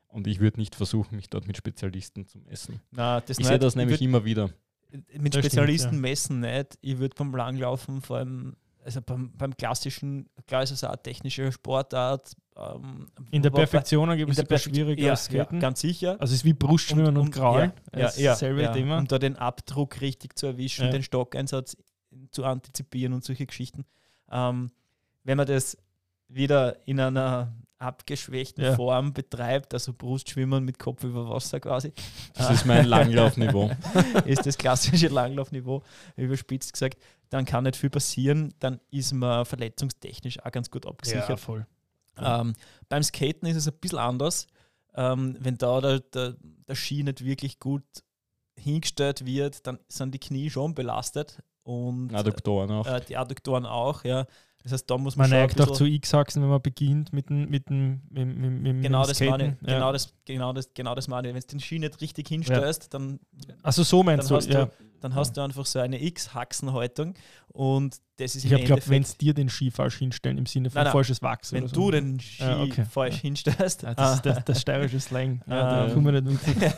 [0.08, 2.80] Und ich würde nicht versuchen, mich dort mit Spezialisten zu messen.
[2.92, 4.50] Nein, das Ich sehe das nämlich immer wieder.
[5.12, 6.78] mit Das Spezialisten stimmt, messen nicht.
[6.80, 11.02] Ich würde beim Langlaufen vor allem, also beim, beim klassischen, klar ist es auch eine
[11.02, 12.36] technische Sportart.
[12.56, 15.56] Ähm, In der Perfektion gibt in es der schwieriger ja, als Skaten.
[15.56, 16.12] Ja, ganz sicher.
[16.20, 17.72] also es ist wie Brustschwimmen und, Kraulen.
[17.92, 18.98] Ja, Das ja, ist dasselbe ja, Thema.
[18.98, 20.90] Um da den Abdruck richtig zu erwischen, Ja.
[20.92, 21.76] den Stockeinsatz
[22.30, 23.84] zu antizipieren und solche Geschichten.
[24.30, 24.70] Ähm,
[25.24, 25.76] wenn man das
[26.28, 28.74] wieder in einer abgeschwächten Ja.
[28.76, 31.92] Form betreibt, also Brustschwimmen mit Kopf über Wasser quasi,
[32.34, 33.70] Das ist mein Langlaufniveau.
[34.26, 35.82] ist das klassische Langlaufniveau,
[36.16, 36.98] überspitzt gesagt,
[37.30, 41.28] dann kann nicht viel passieren, dann ist man verletzungstechnisch auch ganz gut abgesichert.
[41.30, 41.66] ja, voll.
[42.20, 42.54] Ähm,
[42.88, 44.46] beim Skaten ist es ein bisschen anders.
[44.94, 46.36] Ähm, wenn da der, der,
[46.68, 47.82] der Ski nicht wirklich gut
[48.58, 52.86] hingestellt wird, dann sind die Knie schon belastet und Adduktoren auch.
[52.86, 54.04] äh, die Adduktoren auch.
[54.04, 54.26] Ja.
[54.62, 57.50] Das heißt, da muss man Man neigt auch zu X-Achsen, wenn man beginnt mit dem,
[57.50, 59.30] mit dem, mit, mit, mit, mit Genau dem das, Skaten.
[59.30, 59.74] meine, ich, Ja.
[59.74, 61.34] genau, das, genau, das, genau das meine ich.
[61.34, 63.20] Wenn du den Ski nicht richtig hinstellst, dann,
[63.62, 64.64] Also so meinst du, ja.
[64.66, 64.70] du,
[65.04, 67.14] dann hast du einfach so eine X-Haxenhaltung
[67.48, 70.76] und das ist Ich glaubt, wenn es dir den Ski falsch hinstellen, im Sinne von
[70.78, 70.92] Nein, nein.
[70.92, 71.56] falsches Wachsen.
[71.56, 71.90] wenn du so.
[71.90, 72.84] den Ski Ja, okay.
[72.90, 73.20] falsch Ja.
[73.22, 75.42] hinstellst, Ja, das ist ah, das, das steirische Slang.
[75.46, 75.86] Ja, Ah.
[75.86, 76.72] da kommen wir nicht mit.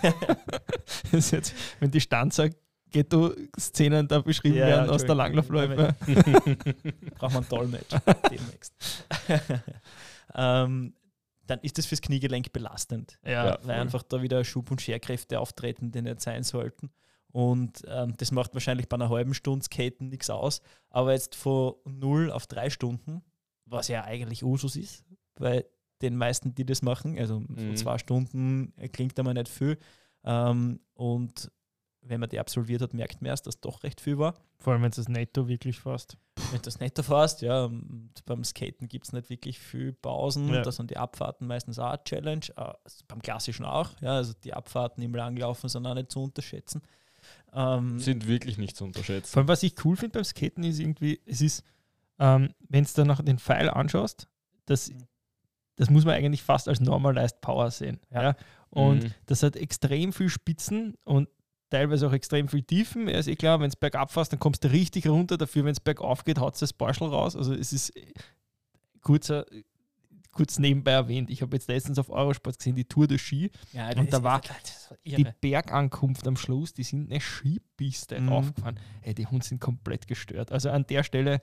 [1.13, 2.51] Ist jetzt, wenn die Stanzer
[2.91, 5.15] Ghetto-Szenen da beschrieben Ja, werden aus der.
[5.15, 5.95] Langlaufläufe.
[7.19, 7.93] braucht man einen Dolmetsch
[8.31, 8.75] demnächst.
[10.35, 10.95] ähm,
[11.47, 13.59] dann ist das fürs Kniegelenk belastend, Ja, Ja.
[13.63, 16.91] weil einfach da wieder Schub- und Scherkräfte auftreten, die nicht sein sollten.
[17.33, 20.61] Und ähm, das macht wahrscheinlich bei einer halben Stunde Skaten nichts aus.
[20.91, 23.23] Aber jetzt von 0 auf 3 Stunden,
[23.67, 25.65] was ja eigentlich Usus ist, bei
[26.03, 27.77] den meisten, die das machen, also so Mhm.
[27.77, 29.79] zwei Stunden äh, klingt einmal nicht viel.
[30.25, 31.51] Ähm, und
[32.03, 34.35] wenn man die absolviert hat, merkt man erst, dass doch recht viel war.
[34.59, 36.17] Vor allem, wenn es das Netto wirklich fasst.
[36.51, 40.49] Wenn du das nicht erfasst, ja, und beim Skaten gibt es nicht wirklich viel Pausen.
[40.53, 40.63] Ja.
[40.63, 42.47] Da sind die Abfahrten meistens auch eine Challenge.
[42.57, 43.91] äh, also beim Klassischen auch.
[44.01, 46.81] Ja, also die Abfahrten im Langlaufen sind auch nicht zu unterschätzen.
[47.57, 49.33] Ähm, Sind wirklich nicht zu unterschätzen.
[49.33, 51.65] Vor allem, was ich cool finde beim Skaten, ist irgendwie, es ist,
[52.19, 54.29] ähm, wenn du dann nach den Pfeil anschaust,
[54.67, 54.99] das, Mhm.
[55.77, 57.99] das muss man eigentlich fast als Normalized Power sehen.
[58.13, 58.23] Ja.
[58.23, 58.37] Ja.
[58.71, 59.15] Und Mhm.
[59.25, 61.29] das hat extrem viel Spitzen und
[61.71, 63.09] teilweise auch extrem viel Tiefen.
[63.09, 65.39] Ja, ist eh klar, wenn es bergab fährst, dann kommst du richtig runter.
[65.39, 67.35] Dafür, wenn es bergauf geht, haut es das Barschel raus.
[67.37, 68.13] Also es ist äh,
[69.01, 69.47] kurzer,
[70.37, 71.31] kurz nebenbei erwähnt.
[71.31, 73.51] Ich habe jetzt letztens auf Eurosport gesehen, die Tour de Ski.
[73.73, 74.41] ja, Und da war
[75.05, 75.27] Die.
[75.41, 78.27] Bergankunft am Schluss, die sind eine Skipiste Mhm.
[78.29, 78.79] draufgefahren.
[79.03, 80.53] Ey, die Hunde sind komplett gestört.
[80.53, 81.41] Also an der Stelle,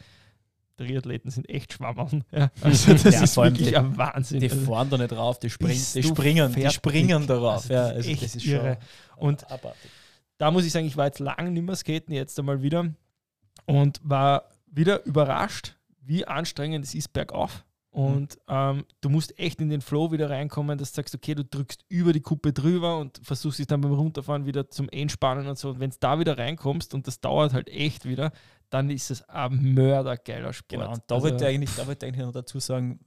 [0.78, 2.22] Triathleten sind echt Schwammerl.
[2.32, 4.40] Ja, also das Ja, ist wirklich die- ein Wahnsinn.
[4.40, 7.64] Die Also, fahren da nicht drauf, die, spring, die springen, die springen darauf.
[7.70, 8.78] Also ja, das ist also echt das ist irre.
[9.10, 9.92] schon Und abartig.
[10.40, 12.92] da muss ich sagen, ich war jetzt lange nicht mehr skaten, jetzt einmal wieder
[13.66, 17.64] und war wieder überrascht, wie anstrengend es ist bergauf.
[17.94, 21.46] Und ähm, du musst echt in den Flow wieder reinkommen, dass du sagst, okay, du
[21.46, 25.58] drückst über die Kuppe drüber und versuchst dich dann beim Runterfahren wieder zum Entspannen und
[25.60, 25.70] so.
[25.70, 28.32] Und wenn du da wieder reinkommst und das dauert halt echt wieder,
[28.72, 30.70] dann ist es ein mördergeiler Sport.
[30.82, 33.00] Genau, und da Also, wollte ich eigentlich, da wollte eigentlich noch dazu sagen,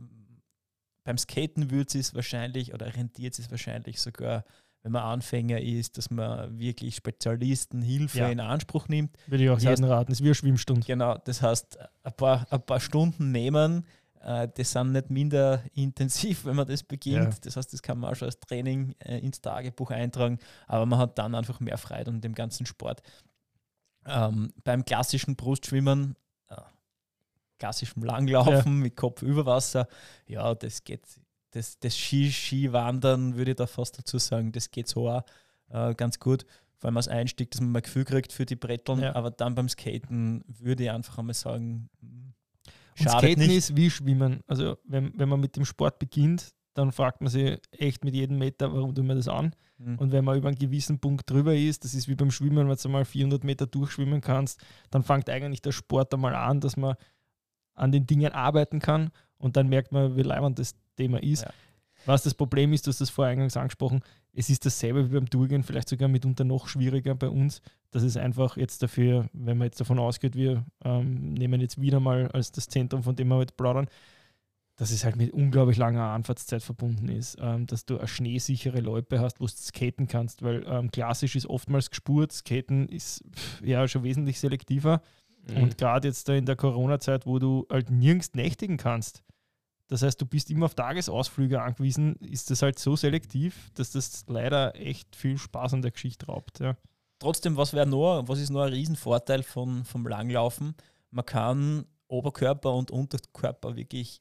[1.03, 4.45] beim Skaten würde es wahrscheinlich oder rentiert es wahrscheinlich sogar,
[4.83, 8.29] wenn man Anfänger ist, dass man wirklich Spezialisten Hilfe Ja.
[8.29, 9.17] in Anspruch nimmt.
[9.27, 10.87] würde ich auch das jeden raten, das ist wie eine Schwimmstunde.
[10.87, 13.85] Genau, das heißt, ein paar, ein paar Stunden nehmen,
[14.27, 17.35] äh, die sind nicht minder intensiv, wenn man das beginnt.
[17.35, 17.41] Ja.
[17.43, 20.99] Das heißt, das kann man auch schon als Training äh, ins Tagebuch eintragen, aber man
[20.99, 23.03] hat dann einfach mehr Freude an dem ganzen Sport.
[24.05, 26.17] Ähm, beim klassischen Brustschwimmen,
[26.49, 26.57] äh,
[27.59, 29.87] klassischem Langlaufen mit Kopf über Wasser,
[30.27, 31.03] ja, das geht.
[31.53, 35.23] Das, das Ski, Skiwandern würde ich da fast dazu sagen, das geht so auch
[35.71, 36.45] äh, ganz gut.
[36.79, 39.15] Vor allem als Einstieg, dass man mal Gefühl kriegt für die Bretteln, Ja.
[39.15, 42.26] aber dann beim Skaten würde ich einfach einmal sagen, Und
[42.97, 43.51] schadet nicht.
[43.51, 44.41] ist wie Schwimmen.
[44.47, 48.39] Also wenn, wenn man mit dem Sport beginnt, dann fragt man sich echt mit jedem
[48.39, 49.55] Meter, warum tun wir das an?
[49.79, 49.97] Mhm.
[49.99, 52.77] Und wenn man über einen gewissen Punkt drüber ist, das ist wie beim Schwimmen, wenn
[52.77, 56.95] du mal 400 Meter durchschwimmen kannst, dann fängt eigentlich der Sport einmal an, dass man
[57.75, 61.45] an den Dingen arbeiten kann und dann merkt man, wie leibend das Thema ist.
[61.45, 61.51] Ja.
[62.05, 64.01] Was das Problem ist, du hast das vorher eingangs angesprochen,
[64.39, 67.63] es ist dasselbe wie beim Durchgehen, vielleicht sogar mitunter noch schwieriger bei uns.
[67.91, 72.01] Das ist einfach jetzt dafür, wenn man jetzt davon ausgeht, wir ähm, nehmen jetzt wieder
[72.01, 73.89] mal als das Zentrum, von dem wir heute plaudern,
[74.77, 79.21] dass es halt mit unglaublich langer Anfahrtszeit verbunden ist, ähm, dass du eine schneesichere Loipe
[79.21, 83.89] hast, wo du skaten kannst, weil ähm, klassisch ist oftmals gespurt, skaten ist pff, ja
[83.89, 85.01] schon wesentlich selektiver.
[85.49, 85.63] Mhm.
[85.63, 89.23] Und gerade jetzt da in der Corona-Zeit, wo du halt nirgends nächtigen kannst,
[89.89, 94.25] das heißt, du bist immer auf Tagesausflüge angewiesen, ist das halt so selektiv, dass das
[94.27, 96.59] leider echt viel Spaß an der Geschichte raubt.
[96.59, 96.77] Ja.
[97.19, 100.75] Trotzdem, was wäre noch, was ist noch ein Riesenvorteil von, vom Langlaufen?
[101.11, 104.21] Man kann Oberkörper und Unterkörper wirklich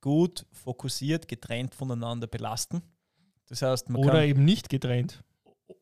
[0.00, 2.82] gut fokussiert, getrennt voneinander belasten.
[3.48, 5.22] Das heißt, man oder eben nicht getrennt.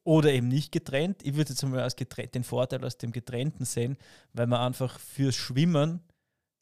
[0.04, 1.22] Oder eben nicht getrennt.
[1.22, 3.96] Ich würde jetzt mal als getrennt, den Vorteil aus dem Getrennten sehen,
[4.32, 6.00] weil man einfach fürs Schwimmen,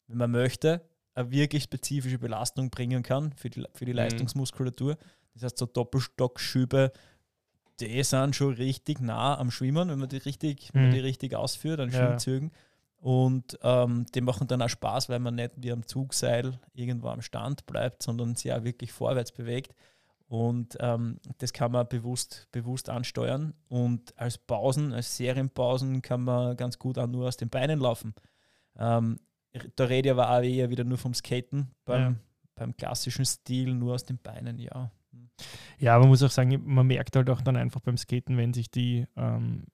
[0.07, 0.81] wenn man möchte,
[1.13, 3.97] eine wirklich spezifische Belastung bringen kann für die, für die mhm.
[3.97, 4.97] Leistungsmuskulatur.
[5.33, 6.91] Das heißt, so Doppelstockschübe,
[7.79, 10.73] die sind schon richtig nah am Schwimmen, wenn man die richtig, mhm.
[10.73, 10.95] wenn man mhm.
[10.95, 12.51] die richtig ausführt, an Schwimmzügen.
[12.97, 17.23] Und ähm, die machen dann auch Spaß, weil man nicht wie am Zugseil irgendwo am
[17.23, 19.73] Stand bleibt, sondern sich auch wirklich vorwärts bewegt.
[20.27, 23.53] Und ähm, das kann man bewusst, bewusst ansteuern.
[23.69, 28.13] Und als Pausen, als Serienpausen kann man ganz gut auch nur aus den Beinen laufen.
[28.77, 29.19] Ähm,
[29.75, 32.15] da rede ich aber auch eher wieder nur vom Skaten, beim, ja.
[32.55, 34.91] beim klassischen Stil nur aus den Beinen, ja.
[35.79, 38.71] Ja, man muss auch sagen, man merkt halt auch dann einfach beim Skaten, wenn sich
[38.71, 39.65] die ähm,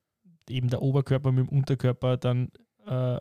[0.49, 2.49] eben der Oberkörper mit dem Unterkörper dann
[2.85, 3.19] äh,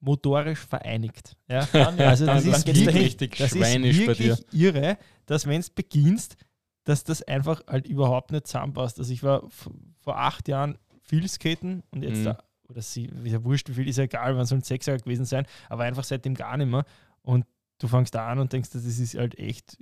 [0.00, 1.36] motorisch vereinigt.
[1.48, 1.68] Ja?
[1.72, 4.58] also das ist wirklich, richtig das schweinisch ist wirklich bei dir.
[4.58, 6.36] irre, dass wenn es beginnst,
[6.84, 8.98] dass das einfach halt überhaupt nicht zusammenpasst.
[8.98, 12.34] Also ich war vor acht Jahren viel skaten und jetzt mhm.
[12.68, 15.24] Oder sie, ist ja wurscht, wie viel ist ja egal, wann soll ein Sechser gewesen
[15.24, 16.84] sein, aber einfach seitdem gar nicht mehr.
[17.22, 17.46] Und
[17.78, 19.78] du fangst da an und denkst, das ist halt echt,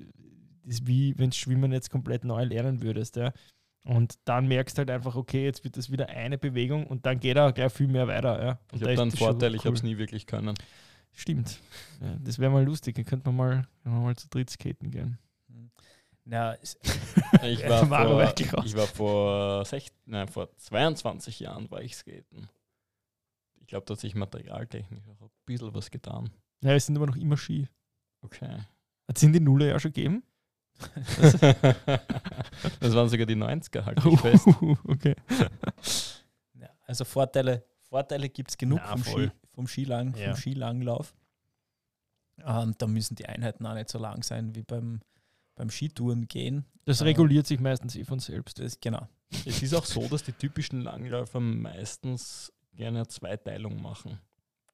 [0.65, 3.17] das ist wie wenn du Schwimmen jetzt komplett neu lernen würdest.
[3.17, 3.33] Ja?
[3.85, 7.21] Und dann merkst du halt einfach, okay, jetzt wird das wieder eine Bewegung und dann
[7.21, 8.43] geht er gleich viel mehr weiter.
[8.43, 8.59] Ja.
[8.73, 9.57] Und ich habe da einen Vorteil, cool.
[9.57, 10.55] ich habe es nie wirklich können.
[11.13, 11.61] Stimmt.
[12.01, 15.19] Ja, das wäre mal lustig, dann könnte man mal, man mal zu dritt skaten gehen.
[16.29, 16.77] Ja, ich,
[17.69, 22.49] war vor, ich war vor, 16, nein, vor 22 Jahren war ich skaten.
[23.67, 26.31] Ich glaube, da hat sich materialtechnisch auch ein bisschen was getan.
[26.61, 27.69] Ja, es sind aber noch immer Ski.
[28.21, 28.59] Okay.
[29.09, 30.23] Hat es in die Nulle ja schon gegeben?
[31.19, 31.41] das
[32.95, 34.47] waren sogar die 90er, halt ich fest.
[34.85, 35.17] okay.
[36.55, 40.27] Ja, also Vorteile, Vorteile gibt es genug Na, vom, Ski, vom, Skilang, ja.
[40.27, 41.13] vom Skilanglauf.
[42.45, 45.01] Ähm, da müssen die Einheiten auch nicht so lang sein wie beim,
[45.57, 46.67] beim Skitouren gehen.
[46.85, 48.61] Das ähm, reguliert sich meistens eh von selbst.
[48.61, 49.09] Das, genau.
[49.45, 54.19] Es ist auch so, dass die typischen Langläufer meistens gerne eine Zweiteilung machen.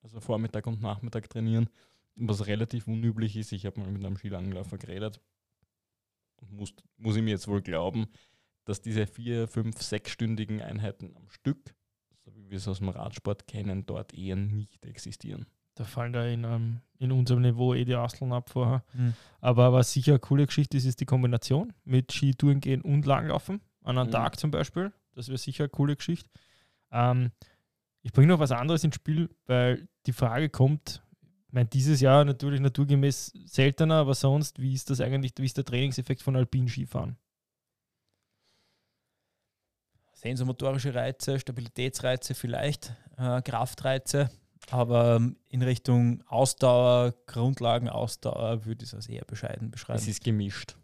[0.02, 1.68] Also Vormittag und Nachmittag trainieren.
[2.16, 5.20] Was relativ unüblich ist, ich habe mal mit einem Skilangläufer geredet,
[6.50, 8.06] muss, muss ich mir jetzt wohl glauben,
[8.64, 11.74] dass diese vier, fünf, sechsstündigen Einheiten am Stück,
[12.24, 15.46] so wie wir es aus dem Radsport kennen, dort eher nicht existieren.
[15.74, 18.84] Da fallen da in, um, ähm, in unserem Niveau eh die Asteln ab vorher.
[18.92, 19.14] Mhm.
[19.40, 23.60] Aber was sicher eine coole Geschichte ist, ist die Kombination mit Skitouren gehen und Langlaufen.
[23.82, 24.12] An einem mhm.
[24.12, 24.92] Tag zum Beispiel.
[25.14, 26.28] Das wäre sicher eine coole Geschichte.
[26.90, 27.32] Ähm,
[28.02, 31.02] ich bringe noch was anderes ins Spiel, weil die Frage kommt,
[31.46, 35.56] ich meine, dieses Jahr natürlich naturgemäß seltener, aber sonst, wie ist das eigentlich, wie ist
[35.56, 37.16] der Trainingseffekt von Alpin-Skifahren?
[40.14, 44.30] Sensomotorische Reize, Stabilitätsreize vielleicht, äh, Kraftreize,
[44.70, 49.98] aber ähm, in Richtung Ausdauer, Grundlagenausdauer würde ich es eher bescheiden beschreiben.
[49.98, 50.76] Es ist gemischt.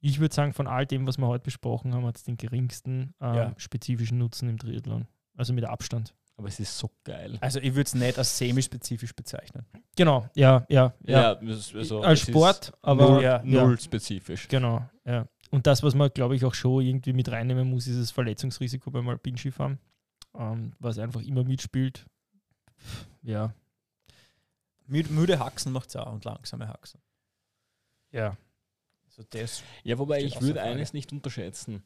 [0.00, 3.14] Ich würde sagen, von all dem, was wir heute besprochen haben, hat es den geringsten
[3.20, 3.54] äh, ja.
[3.56, 5.06] spezifischen Nutzen im Triathlon.
[5.36, 6.14] Also mit Abstand.
[6.38, 7.36] Aber es ist so geil.
[7.40, 9.66] Also ich würde es nicht als semi-spezifisch bezeichnen.
[9.96, 10.94] Genau, ja, ja.
[11.02, 11.34] ja.
[11.34, 14.46] ja also als Sport, aber null, ja, null spezifisch.
[14.46, 15.26] Genau, ja.
[15.50, 18.88] Und das, was man, glaube ich, auch schon irgendwie mit reinnehmen muss, ist das Verletzungsrisiko
[18.92, 19.80] beim Alpinskifahren,
[20.36, 22.06] ähm, was einfach immer mitspielt.
[23.22, 23.52] Ja.
[24.86, 27.00] Müde, müde Haxen macht es auch und langsame Haxen.
[28.12, 28.36] Ja.
[29.06, 31.82] Also das ja, wobei ich würde eines nicht unterschätzen.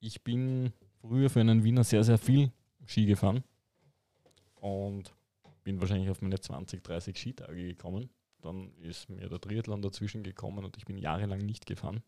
[0.00, 2.50] Ich bin früher für einen Wiener sehr, sehr viel
[2.86, 3.44] Ski gefahren
[4.60, 5.14] und
[5.64, 8.10] bin wahrscheinlich auf meine 20, 30 Skitage gekommen.
[8.40, 12.02] Dann ist mir der Triathlon dazwischen gekommen und ich bin jahrelang nicht gefahren.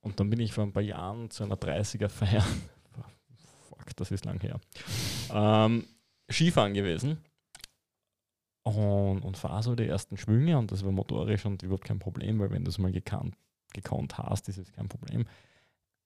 [0.00, 2.42] Und dann bin ich vor ein paar Jahren zu einer 30er-Feier,
[3.68, 4.60] fuck, das ist lang her,
[5.32, 5.86] ähm,
[6.30, 7.18] Skifahren gewesen
[8.64, 12.38] und, und fahre so die ersten Schwünge und das war motorisch und überhaupt kein Problem,
[12.38, 13.36] weil wenn du es mal gekannt,
[13.72, 15.26] gekonnt hast, ist es kein Problem.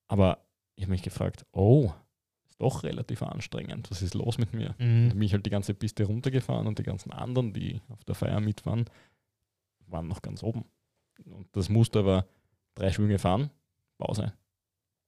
[0.07, 0.45] Aber
[0.77, 1.93] ich habe mich gefragt, oh,
[2.59, 3.91] doch relativ anstrengend.
[3.91, 4.75] Was ist los mit mir?
[4.79, 5.05] Mhm.
[5.05, 8.15] Und bin ich halt die ganze Piste runtergefahren und die ganzen anderen, die auf der
[8.15, 8.85] Feier mit waren,
[9.87, 10.65] waren noch ganz oben.
[11.25, 12.27] Und das musste aber
[12.75, 13.51] drei Schwünge fahren,
[13.97, 14.33] Pause.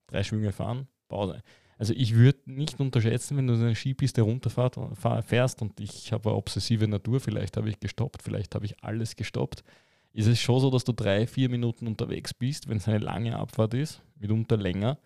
[0.07, 1.43] Drei Schwünge fahren, Pause.
[1.79, 6.87] Also ich würde nicht unterschätzen, wenn du eine Skipiste runterfährst und ich habe eine obsessive
[6.87, 9.65] Natur, vielleicht habe ich gestoppt, vielleicht habe ich alles gestoppt.
[10.13, 13.37] Ist es schon so, dass du drei, vier Minuten unterwegs bist, wenn es eine lange
[13.37, 14.99] Abfahrt ist, mitunter länger.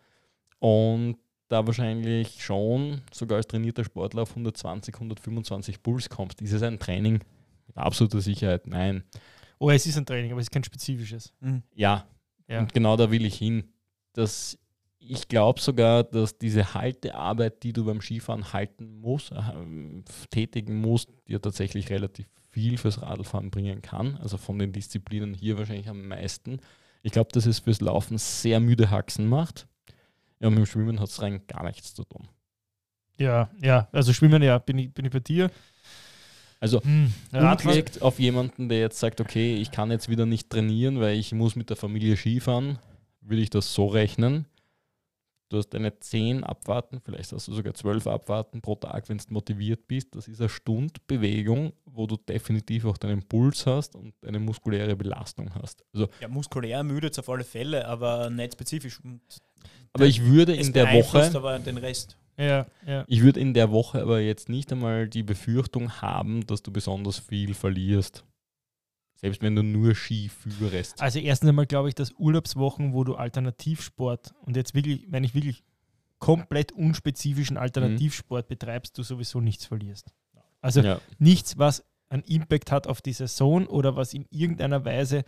[0.58, 1.18] Und
[1.48, 6.40] da wahrscheinlich schon sogar als trainierter Sportler auf 120, 125 Puls kommst.
[6.40, 7.20] Ist es ein Training?
[7.66, 9.04] Mit absoluter Sicherheit nein.
[9.58, 11.32] Oh, es ist ein Training, aber es ist kein spezifisches.
[11.40, 11.62] Mhm.
[11.74, 12.06] Ja.
[12.48, 13.72] ja, und genau da will ich hin.
[14.12, 14.58] Das
[15.06, 19.42] ich glaube sogar, dass diese Haltearbeit, die du beim Skifahren halten musst, äh,
[20.30, 24.16] tätigen musst, dir tatsächlich relativ viel fürs Radfahren bringen kann.
[24.16, 26.60] Also von den Disziplinen hier wahrscheinlich am meisten.
[27.02, 29.66] Ich glaube, dass es fürs Laufen sehr müde Haxen macht.
[30.44, 32.28] Ja, und mit dem Schwimmen hat es rein gar nichts zu tun.
[33.16, 35.50] Ja, ja, also Schwimmen, ja, bin ich, bin ich bei dir.
[36.60, 41.00] Also hm, umgelegt auf jemanden, der jetzt sagt, okay, ich kann jetzt wieder nicht trainieren,
[41.00, 42.78] weil ich muss mit der Familie Skifahren,
[43.22, 44.44] würde ich das so rechnen
[45.54, 49.24] Du hast eine 10 Abwarten, vielleicht hast du sogar 12 Abwarten pro Tag, wenn du
[49.28, 50.14] motiviert bist.
[50.14, 54.96] Das ist eine Stunde Bewegung, wo du definitiv auch deinen Puls hast und eine muskuläre
[54.96, 55.84] Belastung hast.
[55.92, 59.00] Also ja, muskulär ermüdet auf alle Fälle, aber nicht spezifisch.
[59.94, 61.30] Aber ich würde in der Woche.
[61.34, 62.18] aber den Rest.
[62.36, 63.04] Ja, ja.
[63.06, 67.18] Ich würde in der Woche aber jetzt nicht einmal die Befürchtung haben, dass du besonders
[67.18, 68.24] viel verlierst.
[69.14, 71.00] Selbst wenn du nur Ski führst.
[71.00, 75.34] Also erstens einmal glaube ich, dass Urlaubswochen, wo du Alternativsport und jetzt wirklich, wenn ich
[75.34, 75.62] wirklich
[76.18, 80.12] komplett unspezifischen Alternativsport betreibst, du sowieso nichts verlierst.
[80.60, 81.00] Also ja.
[81.18, 85.24] nichts, was einen Impact hat auf die Saison oder was in irgendeiner Weise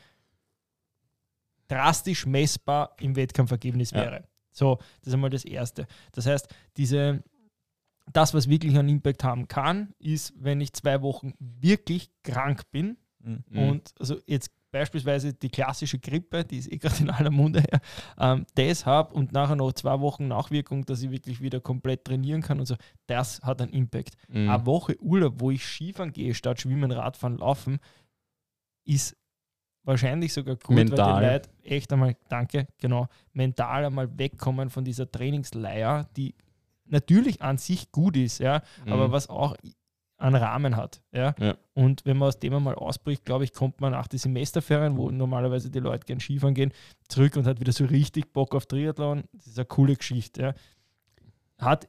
[1.68, 3.98] drastisch messbar im Wettkampfergebnis ja.
[3.98, 4.24] wäre.
[4.56, 5.86] So, das ist einmal das Erste.
[6.12, 7.22] Das heißt, diese,
[8.12, 12.96] das, was wirklich einen Impact haben kann, ist, wenn ich zwei Wochen wirklich krank bin,
[13.26, 13.58] Mhm.
[13.58, 17.80] Und also jetzt beispielsweise die klassische Grippe, die ist eh gerade in aller Munde her,
[18.18, 22.42] ähm, das habe und nachher noch zwei Wochen Nachwirkung, dass ich wirklich wieder komplett trainieren
[22.42, 22.76] kann und so,
[23.06, 24.14] das hat einen Impact.
[24.28, 24.48] Mhm.
[24.48, 27.78] Eine Woche Urlaub, wo ich Skifahren gehe, statt Schwimmen, Radfahren, Laufen,
[28.84, 29.16] ist
[29.86, 31.14] wahrscheinlich sogar gut, mental.
[31.14, 36.34] weil die Leute echt einmal, danke, genau, mental einmal wegkommen von dieser Trainingsleier, die
[36.84, 38.92] natürlich an sich gut ist, ja, mhm.
[38.92, 39.56] aber was auch
[40.18, 41.00] einen Rahmen hat.
[41.12, 41.34] Ja?
[41.38, 41.56] ja?
[41.74, 45.10] Und wenn man aus dem einmal ausbricht, glaube ich, kommt man nach den Semesterferien, wo
[45.10, 46.72] normalerweise die Leute gern Skifahren gehen,
[47.08, 49.24] zurück und hat wieder so richtig Bock auf Triathlon.
[49.32, 50.42] Das ist eine coole Geschichte.
[50.42, 50.54] Ja?
[51.58, 51.88] Hat,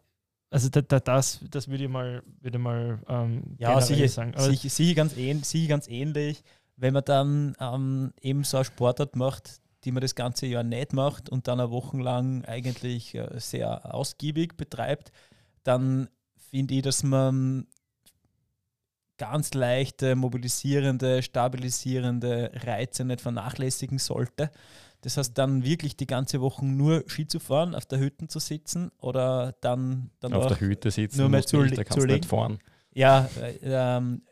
[0.49, 4.33] also da, da, das, das würde ich mal, würde mal ähm, ja, sicher, sagen.
[4.37, 6.43] Sicher, sicher, ganz ähn, sicher ganz ähnlich,
[6.78, 10.93] wenn man dann ähm, eben so eine Sportart macht, die man das ganze Jahr nicht
[10.93, 15.11] macht und dann eine Woche lang eigentlich äh, sehr ausgiebig betreibt,
[15.63, 16.07] dann
[16.49, 17.67] finde ich, dass man
[19.17, 24.51] ganz leichte, mobilisierende, stabilisierende Reize nicht vernachlässigen sollte.
[25.01, 28.39] Das heißt, dann wirklich die ganze Woche nur Ski zu fahren, auf der Hütte zu
[28.39, 32.07] sitzen oder dann, dann auf der Hütte sitzen, nur mehr zu, nicht, da kannst zu
[32.07, 32.59] nicht fahren.
[32.93, 34.23] Ja, äh, ähm,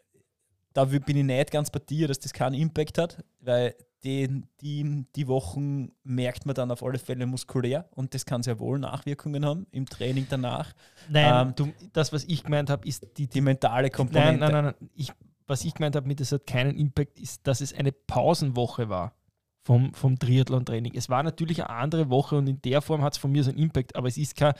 [0.76, 5.06] da bin ich nicht ganz bei dir, dass das keinen Impact hat, weil die, die,
[5.16, 9.46] die Wochen merkt man dann auf alle Fälle muskulär und das kann sehr wohl Nachwirkungen
[9.46, 10.74] haben im Training danach.
[11.10, 14.38] Nein, ähm, du, das, was ich gemeint habe, ist die, die mentale Komponente.
[14.38, 14.76] Nein, nein, nein.
[14.80, 14.90] nein.
[14.96, 15.12] Ich,
[15.48, 19.16] was ich gemeint habe mit, das hat keinen Impact, ist, dass es eine Pausenwoche war
[19.64, 20.94] vom, vom Triathlon-Training.
[20.94, 23.50] Es war natürlich eine andere Woche und in der Form hat es von mir so
[23.50, 24.54] einen Impact, aber es ist kein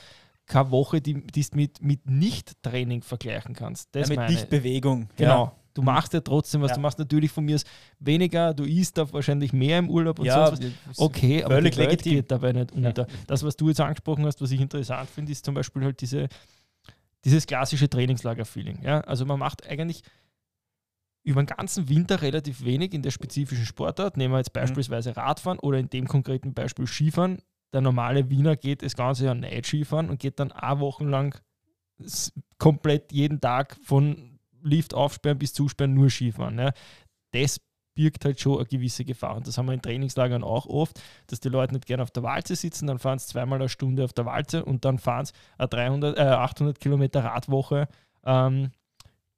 [0.46, 3.94] keine Woche, die du mit, mit Nicht-Training vergleichen kannst.
[3.94, 5.08] Das ja, mit Nicht-Bewegung.
[5.16, 5.44] Genau.
[5.44, 5.52] Ja.
[5.76, 6.70] Du machst ja trotzdem was.
[6.70, 6.76] Ja.
[6.76, 7.60] Du machst natürlich von mir
[7.98, 10.98] weniger, du isst da wahrscheinlich mehr im Urlaub und ja, sonst was.
[10.98, 13.06] Okay, aber die Welt geht dabei nicht unter.
[13.26, 16.28] Das, was du jetzt angesprochen hast, was ich interessant finde, ist zum Beispiel halt diese,
[17.26, 18.84] dieses klassische Trainingslager-Feeling.
[18.84, 19.02] Ja?
[19.02, 20.02] Also man macht eigentlich
[21.24, 24.16] über den ganzen Winter relativ wenig in der spezifischen Sportart.
[24.16, 24.60] Nehmen wir jetzt mhm.
[24.60, 27.42] beispielsweise Radfahren oder in dem konkreten Beispiel Skifahren.
[27.74, 31.38] Der normale Wiener geht das ganze Jahr nicht Skifahren und geht dann eine Woche lang
[32.56, 34.35] komplett jeden Tag von
[34.66, 36.58] Lift aufsperren bis zusperren, nur Skifahren.
[36.58, 36.72] Ja.
[37.32, 37.60] Das
[37.96, 39.36] birgt halt schon eine gewisse Gefahr.
[39.36, 42.22] Und das haben wir in Trainingslagern auch oft, dass die Leute nicht gerne auf der
[42.22, 45.32] Walze sitzen, dann fahren sie zweimal eine Stunde auf der Walze und dann fahren sie
[45.58, 47.88] eine 300, äh, 800 Kilometer Radwoche
[48.24, 48.70] ähm,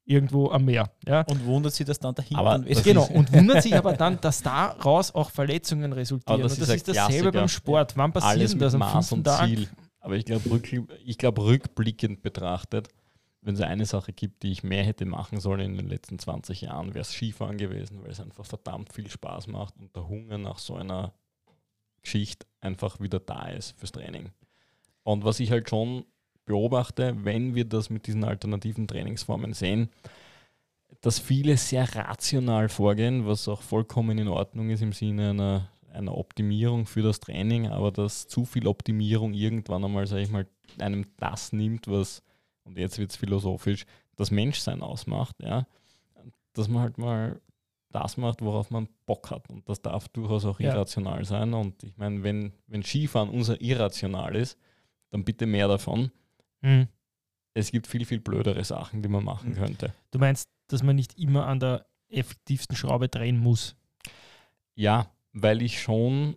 [0.05, 0.91] irgendwo am Meer.
[1.07, 1.23] Ja.
[1.23, 2.83] Und wundert sich, dass dann dahinter aber ist.
[2.83, 6.43] Genau, und wundert sich aber dann, dass daraus auch Verletzungen resultieren.
[6.43, 7.97] Das und das ist, ist dasselbe beim Sport.
[7.97, 9.47] Wann passiert denn das am Maß und Tag?
[9.47, 9.69] Ziel.
[10.01, 10.69] Aber ich glaube, rück,
[11.19, 12.89] glaub, rückblickend betrachtet
[13.41, 16.63] wenn es eine Sache gibt, die ich mehr hätte machen sollen in den letzten 20
[16.63, 20.39] Jahren, wäre es Skifahren gewesen, weil es einfach verdammt viel Spaß macht und der Hunger
[20.39, 21.13] nach so einer
[22.03, 24.31] Geschichte einfach wieder da ist fürs Training.
[25.05, 26.05] Und was ich halt schon
[26.45, 29.91] beobachte, wenn wir das mit diesen alternativen Trainingsformen sehen,
[31.01, 36.17] dass viele sehr rational vorgehen, was auch vollkommen in Ordnung ist im Sinne einer einer
[36.17, 40.47] Optimierung für das Training, aber dass zu viel Optimierung irgendwann einmal, sage ich mal,
[40.79, 42.23] einem das nimmt, was,
[42.69, 45.67] und jetzt wird es philosophisch, das Menschsein ausmacht, ja,
[46.53, 47.41] dass man halt mal
[47.91, 49.49] das macht, worauf man Bock hat.
[49.49, 50.75] Und das darf durchaus auch ja.
[50.75, 51.55] irrational sein.
[51.55, 54.59] Und ich meine, wenn, wenn Skifahren unser irrational ist,
[55.11, 56.11] dann bitte mehr davon.
[56.61, 56.89] Mhm.
[57.55, 59.55] Es gibt viel, viel blödere Sachen, die man machen mhm.
[59.55, 59.95] könnte.
[60.11, 63.75] Du meinst, dass man nicht immer an der effektivsten Schraube drehen muss?
[64.75, 66.37] Ja, weil ich schon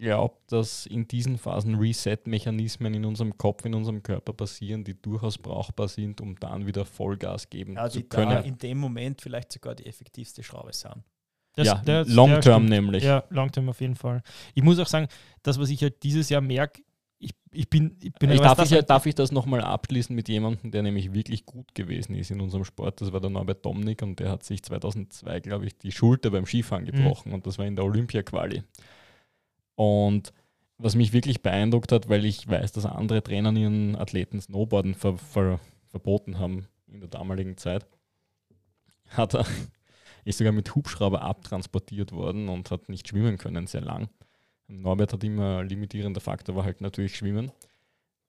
[0.00, 5.38] glaube, dass in diesen Phasen Reset-Mechanismen in unserem Kopf, in unserem Körper passieren, die durchaus
[5.38, 8.30] brauchbar sind, um dann wieder Vollgas geben ja, zu können.
[8.30, 11.04] Da in dem Moment vielleicht sogar die effektivste Schraube sind.
[11.54, 13.04] Das, ja, der, Long-Term nämlich.
[13.04, 14.22] Ja, Long-Term auf jeden Fall.
[14.54, 15.08] Ich muss auch sagen,
[15.42, 16.82] das, was ich halt dieses Jahr merke,
[17.18, 20.28] ich, ich bin, ich bin ich darf, ich, halt darf ich das nochmal abschließen mit
[20.28, 23.02] jemandem, der nämlich wirklich gut gewesen ist in unserem Sport.
[23.02, 26.46] Das war der Norbert Domnik und der hat sich 2002, glaube ich, die Schulter beim
[26.46, 27.34] Skifahren gebrochen mhm.
[27.34, 28.62] und das war in der Olympia-Quali.
[29.80, 30.34] Und
[30.76, 35.16] was mich wirklich beeindruckt hat, weil ich weiß, dass andere Trainer ihren Athleten Snowboarden ver,
[35.16, 37.86] ver, verboten haben in der damaligen Zeit,
[39.08, 39.46] hat er,
[40.26, 44.10] ist sogar mit Hubschrauber abtransportiert worden und hat nicht schwimmen können sehr lang.
[44.66, 47.50] Norbert hat immer limitierender Faktor, war halt natürlich Schwimmen.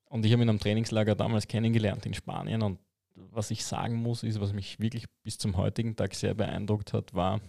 [0.06, 2.62] Und ich habe ihn am Trainingslager damals kennengelernt in Spanien.
[2.62, 2.78] Und
[3.14, 7.12] was ich sagen muss, ist, was mich wirklich bis zum heutigen Tag sehr beeindruckt hat,
[7.12, 7.42] war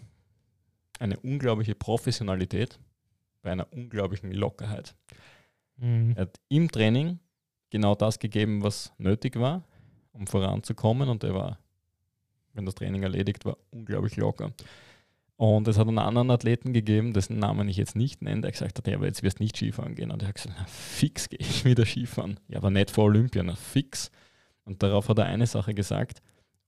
[0.99, 2.79] eine unglaubliche Professionalität
[3.43, 4.95] bei einer unglaublichen Lockerheit.
[5.77, 6.13] Mhm.
[6.15, 7.19] Er hat im Training
[7.69, 9.63] genau das gegeben, was nötig war,
[10.11, 11.09] um voranzukommen.
[11.09, 11.59] Und er war,
[12.53, 14.51] wenn das Training erledigt war, unglaublich locker.
[15.35, 18.77] Und es hat einen anderen Athleten gegeben, dessen Namen ich jetzt nicht nenne, der gesagt
[18.77, 20.11] hat, ja, aber jetzt wirst du nicht Skifahren gehen.
[20.11, 22.39] Und er hat gesagt, na, fix gehe ich wieder Skifahren.
[22.47, 24.11] Ja, aber nicht vor Olympia, na, fix.
[24.63, 26.21] Und darauf hat er eine Sache gesagt,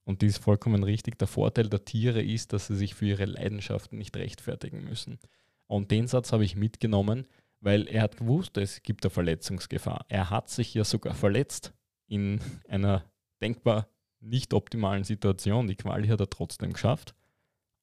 [0.04, 1.18] und die ist vollkommen richtig.
[1.18, 5.18] Der Vorteil der Tiere ist, dass sie sich für ihre Leidenschaften nicht rechtfertigen müssen.
[5.66, 7.26] Und den Satz habe ich mitgenommen,
[7.60, 10.04] weil er hat gewusst, es gibt eine Verletzungsgefahr.
[10.08, 11.72] Er hat sich ja sogar verletzt
[12.06, 13.04] in einer
[13.42, 13.88] denkbar
[14.20, 15.66] nicht optimalen Situation.
[15.66, 17.14] Die Quali hat er trotzdem geschafft.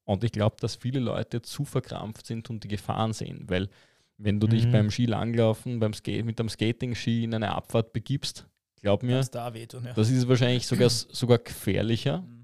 [0.05, 3.69] Und ich glaube, dass viele Leute zu verkrampft sind und die Gefahren sehen, weil
[4.17, 4.51] wenn du mhm.
[4.51, 8.47] dich beim Skilanglaufen, beim Skate, mit dem Skating-Ski in eine Abfahrt begibst,
[8.81, 9.93] glaub mir, das, da wehtun, ja.
[9.93, 12.42] das ist wahrscheinlich sogar, sogar gefährlicher mhm.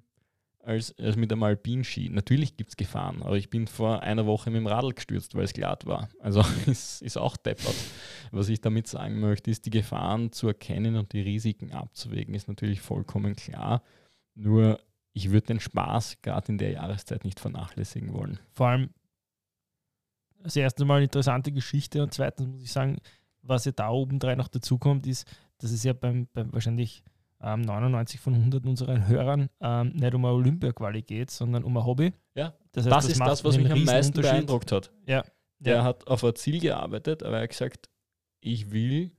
[0.70, 2.09] Als, als mit einem Alpinski.
[2.09, 5.45] Natürlich gibt es Gefahren, aber ich bin vor einer Woche mit dem Radl gestürzt, weil
[5.45, 6.09] es glatt war.
[6.20, 7.76] Also ist, ist auch deppert.
[8.32, 12.47] Was ich damit sagen möchte, ist, die Gefahren zu erkennen und die Risiken abzuwägen, ist
[12.47, 13.82] natürlich vollkommen klar.
[14.36, 14.80] Nur
[15.13, 18.39] ich würde den Spaß gerade in der Jahreszeit nicht vernachlässigen wollen.
[18.51, 18.89] Vor allem,
[20.43, 22.97] das erste Mal eine interessante Geschichte und zweitens muss ich sagen,
[23.41, 27.03] was ja da oben drei noch dazukommt, ist, dass es ja beim, beim wahrscheinlich
[27.41, 31.85] ähm, 99 von 100 unseren Hörern ähm, nicht um eine Olympia-Quali geht, sondern um ein
[31.85, 32.13] Hobby.
[32.35, 34.91] Ja, das, heißt, das, das ist das, was mich am meisten beeindruckt hat.
[35.05, 35.23] Ja.
[35.59, 35.83] Der ja.
[35.83, 37.89] hat auf ein Ziel gearbeitet, aber er hat gesagt,
[38.41, 39.11] ich will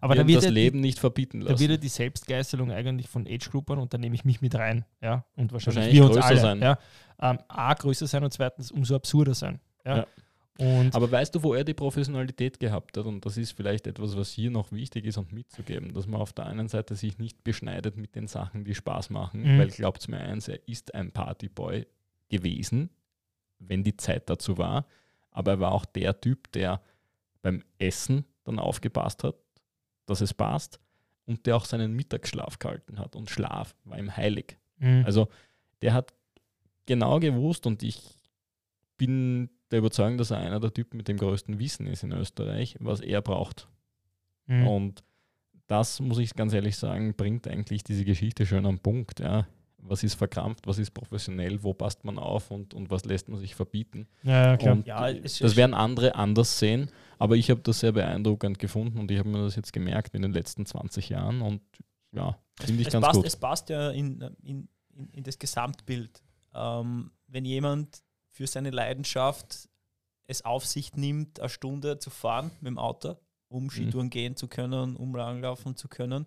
[0.00, 1.54] aber da wird das Leben die, nicht verbieten lassen.
[1.54, 4.84] Da wird ja die Selbstgeißelung eigentlich von Age-Groupern und da nehme ich mich mit rein.
[5.00, 5.24] Ja?
[5.36, 6.40] Und wahrscheinlich, wahrscheinlich wir uns alle.
[6.40, 6.60] Sein.
[6.60, 6.78] Ja?
[7.20, 9.60] Ähm, A, größer sein und zweitens umso absurder sein.
[9.84, 9.98] Ja?
[9.98, 10.06] ja.
[10.60, 13.06] Und Aber weißt du, wo er die Professionalität gehabt hat?
[13.06, 16.34] Und das ist vielleicht etwas, was hier noch wichtig ist und mitzugeben, dass man auf
[16.34, 19.58] der einen Seite sich nicht beschneidet mit den Sachen, die Spaß machen, mhm.
[19.58, 21.86] weil glaubt mir eins, er ist ein Partyboy
[22.28, 22.90] gewesen,
[23.58, 24.86] wenn die Zeit dazu war.
[25.30, 26.82] Aber er war auch der Typ, der
[27.40, 29.36] beim Essen dann aufgepasst hat,
[30.04, 30.78] dass es passt
[31.24, 33.16] und der auch seinen Mittagsschlaf gehalten hat.
[33.16, 34.58] Und Schlaf war ihm heilig.
[34.78, 35.04] Mhm.
[35.06, 35.28] Also
[35.80, 36.12] der hat
[36.86, 38.18] genau gewusst und ich
[38.98, 42.76] bin der Überzeugung, dass er einer der Typen mit dem größten Wissen ist in Österreich,
[42.80, 43.68] was er braucht.
[44.46, 44.66] Mhm.
[44.66, 45.04] Und
[45.66, 49.20] das, muss ich ganz ehrlich sagen, bringt eigentlich diese Geschichte schön am Punkt.
[49.20, 49.46] Ja
[49.82, 53.38] was ist verkrampft, was ist professionell, wo passt man auf und, und was lässt man
[53.38, 54.06] sich verbieten.
[54.22, 54.74] Ja, klar.
[54.74, 59.10] Und ja, das werden andere anders sehen, aber ich habe das sehr beeindruckend gefunden und
[59.10, 61.60] ich habe mir das jetzt gemerkt in den letzten 20 Jahren und
[62.12, 63.26] ja, finde ich es ganz passt, gut.
[63.26, 66.22] Es passt ja in, in, in, in das Gesamtbild.
[66.54, 69.68] Ähm, wenn jemand für seine Leidenschaft
[70.26, 73.16] es auf sich nimmt, eine Stunde zu fahren mit dem Auto,
[73.48, 73.70] um mhm.
[73.70, 74.10] Skitouren mhm.
[74.10, 76.26] gehen zu können, um langlaufen zu können,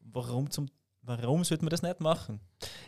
[0.00, 0.68] warum zum
[1.02, 2.40] Warum sollte man das nicht machen?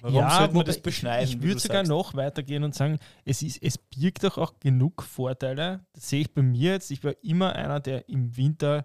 [0.02, 1.26] Warum ja, sollte man das beschneiden?
[1.26, 1.88] Ich, ich würde sogar sagst?
[1.88, 5.86] noch weitergehen und sagen, es, ist, es birgt doch auch genug Vorteile.
[5.94, 6.90] Das sehe ich bei mir jetzt.
[6.90, 8.84] Ich war immer einer, der im Winter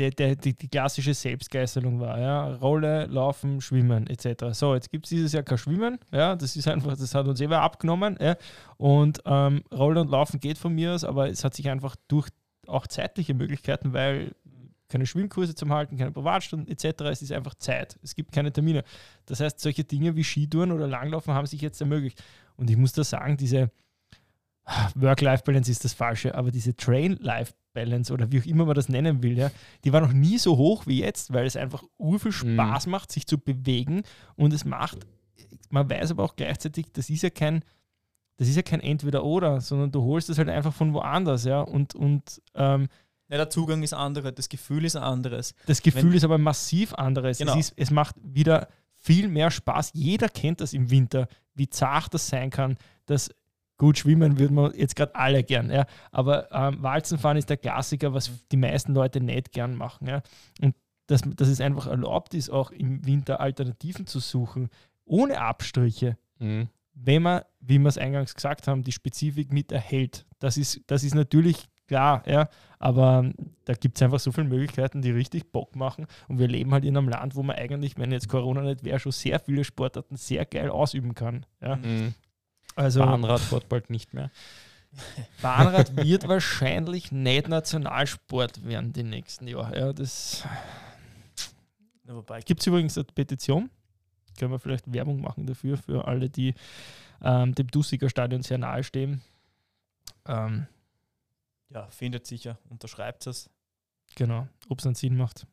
[0.00, 2.18] der, der, die, die klassische Selbstgeißelung war.
[2.18, 2.54] Ja?
[2.56, 4.46] Rolle, Laufen, Schwimmen etc.
[4.52, 5.98] So, jetzt gibt es dieses Jahr kein Schwimmen.
[6.10, 6.34] Ja?
[6.36, 8.16] Das ist einfach, das hat uns eben abgenommen.
[8.18, 8.36] Ja?
[8.78, 12.28] Und ähm, Rolle und Laufen geht von mir aus, aber es hat sich einfach durch
[12.66, 14.32] auch zeitliche Möglichkeiten, weil
[14.88, 17.02] keine Schwimmkurse zum Halten, keine Privatstunden etc.
[17.10, 17.98] Es ist einfach Zeit.
[18.02, 18.84] Es gibt keine Termine.
[19.26, 22.22] Das heißt, solche Dinge wie Skitouren oder Langlaufen haben sich jetzt ermöglicht.
[22.56, 23.70] Und ich muss da sagen, diese,
[24.94, 26.76] Work-Life-Balance ist das Falsche, aber diese
[27.74, 29.50] Train-Life-Balance oder wie auch immer man das nennen will, ja,
[29.84, 32.54] die war noch nie so hoch wie jetzt, weil es einfach urviel Mhm.
[32.54, 34.02] Spaß macht, sich zu bewegen
[34.36, 34.98] und es macht,
[35.70, 37.64] man weiß aber auch gleichzeitig, das ist ja kein,
[38.36, 41.94] das ist ja kein Entweder-Oder, sondern du holst es halt einfach von woanders, ja, und,
[41.94, 42.88] und ähm,
[43.28, 45.54] Ja, der Zugang ist anderer, das Gefühl ist anderes.
[45.66, 47.38] das Gefühl Wenn- ist aber massiv anderes.
[47.38, 47.52] Genau.
[47.52, 48.68] Es, ist, es macht wieder
[49.02, 49.92] viel mehr Spaß.
[49.94, 52.76] Jeder kennt das im Winter, wie zart das sein kann.
[53.06, 53.30] Das
[53.80, 55.86] gut schwimmen würden wir jetzt gerade alle gern, ja.
[56.12, 60.22] Aber ähm, Walzenfahren ist der Klassiker, was die meisten Leute nicht gern machen, ja.
[60.60, 60.76] Und
[61.06, 64.68] dass, dass es einfach erlaubt ist, auch im Winter Alternativen zu suchen,
[65.04, 66.68] ohne Abstriche, Mhm.
[66.94, 70.24] wenn man, wie wir es eingangs gesagt haben, die Spezifik mit erhält.
[70.38, 74.48] Das ist, das ist natürlich klar, ja, aber ähm, da gibt es einfach so viele
[74.48, 76.06] Möglichkeiten, die richtig Bock machen.
[76.28, 78.98] Und wir leben halt in einem Land, wo man eigentlich, wenn jetzt Corona nicht wäre,
[79.00, 81.44] schon sehr viele Sportarten sehr geil ausüben kann.
[81.60, 81.76] Ja.
[81.76, 82.14] Mhm.
[82.76, 84.30] Also Bahnradsport bald nicht mehr.
[85.42, 89.78] Bahnrad wird wahrscheinlich nicht Nationalsport werden die nächsten Jahre.
[89.78, 90.44] Ja, das
[92.04, 93.70] Wobei, gibt es übrigens eine Petition.
[94.38, 96.54] Können wir vielleicht Werbung machen dafür, für alle, die
[97.22, 99.22] ähm, dem Dussiger Stadion sehr nahe stehen.
[100.26, 100.66] Ähm,
[101.68, 103.48] ja, findet sicher, unterschreibt es.
[104.16, 105.46] Genau, ob es einen Sinn macht.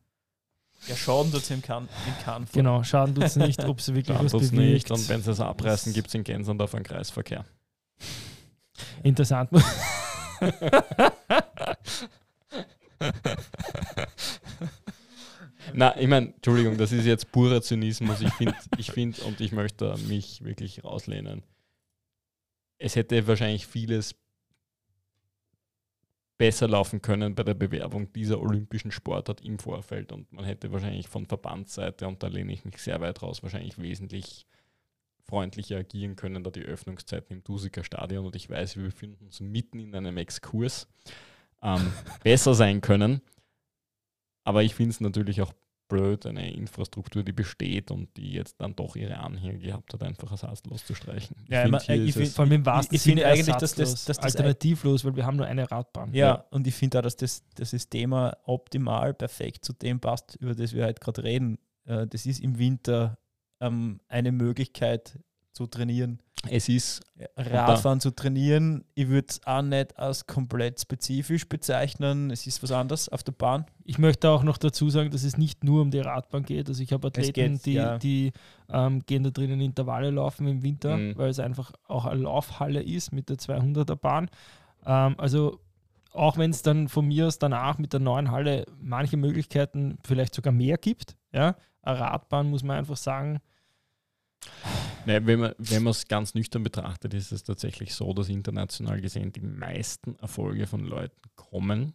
[0.88, 2.45] Ja, Schaden tut es im Kann, in Kann.
[2.53, 4.53] Genau, Schaden tut es nicht, ob es wirklich Dann was bewegt.
[4.53, 4.91] nicht.
[4.91, 7.45] Und wenn sie es abreißen, gibt es in Gensandorf einen Kreisverkehr.
[9.03, 9.49] Interessant.
[15.73, 18.21] Na, ich meine, Entschuldigung, das ist jetzt purer Zynismus.
[18.21, 21.43] Ich finde, ich find, und ich möchte mich wirklich rauslehnen.
[22.80, 24.15] Es hätte wahrscheinlich vieles
[26.38, 31.07] besser laufen können bei der Bewerbung dieser olympischen Sportart im Vorfeld und man hätte wahrscheinlich
[31.07, 34.45] von Verbandsseite, und da lehne ich mich sehr weit raus, wahrscheinlich wesentlich
[35.23, 39.39] freundlicher agieren können, da die Öffnungszeiten im Dusiker Stadion und ich weiß, wir befinden uns
[39.39, 40.88] mitten in einem Exkurs,
[41.61, 41.91] ähm,
[42.23, 43.21] besser sein können.
[44.43, 45.53] Aber ich finde es natürlich auch
[45.88, 50.29] blöd, eine Infrastruktur, die besteht und die jetzt dann doch ihre Anhänger gehabt hat, einfach
[50.31, 51.35] ersatzlos zu streichen.
[51.49, 53.33] Ja, find, ich hier ich ist find- es- Vor allem im wahrsten ich finde Sinne
[53.33, 56.13] eigentlich, dass das- dass das alternativlos, weil wir haben nur eine Radbahn.
[56.13, 56.45] Ja, Ja.
[56.51, 60.73] und ich finde auch, dass das, das Thema optimal perfekt zu dem passt, über das
[60.73, 61.57] wir heute gerade reden.
[61.85, 63.17] Äh, Das ist im Winter
[63.61, 65.19] ähm, eine Möglichkeit
[65.53, 66.21] zu trainieren.
[66.49, 67.01] Es ist,
[67.35, 68.85] Radfahren zu trainieren.
[68.93, 72.29] Ich würde es auch nicht als komplett spezifisch bezeichnen.
[72.31, 73.65] Es ist was anderes auf der Bahn.
[73.83, 76.67] Ich möchte auch noch dazu sagen, dass es nicht nur um die Radbahn geht.
[76.69, 77.97] Also ich habe Athleten, geht, die, ja.
[77.97, 78.31] die
[78.69, 81.17] ähm, gehen da drinnen Intervalle laufen im Winter, Mhm.
[81.17, 84.29] weil es einfach auch eine Laufhalle ist mit der 200er Bahn.
[84.85, 85.59] Ähm, also
[86.13, 90.33] auch wenn es dann von mir aus danach mit der neuen Halle manche Möglichkeiten vielleicht
[90.33, 93.39] sogar mehr gibt, ja, eine Radbahn muss man einfach sagen,
[95.07, 99.31] ne, wenn man wenn es ganz nüchtern betrachtet, ist es tatsächlich so, dass international gesehen
[99.33, 101.93] die meisten Erfolge von Leuten kommen,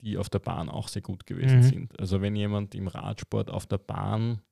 [0.00, 1.62] die auf der Bahn auch sehr gut gewesen Mhm.
[1.62, 2.00] sind.
[2.00, 4.42] Also wenn jemand im Radsport auf der Bahn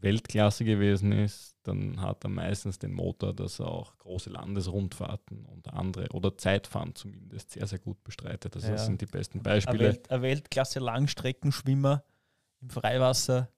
[0.00, 5.72] Weltklasse gewesen ist, dann hat er meistens den Motor, dass er auch große Landesrundfahrten und
[5.72, 8.56] andere oder Zeitfahren zumindest sehr, sehr gut bestreitet.
[8.56, 8.72] Also Ja.
[8.72, 9.78] das sind die besten Ein, Beispiele.
[9.84, 12.02] Welt, ein Weltklasse-Langstreckenschwimmer
[12.60, 13.50] im Freiwasser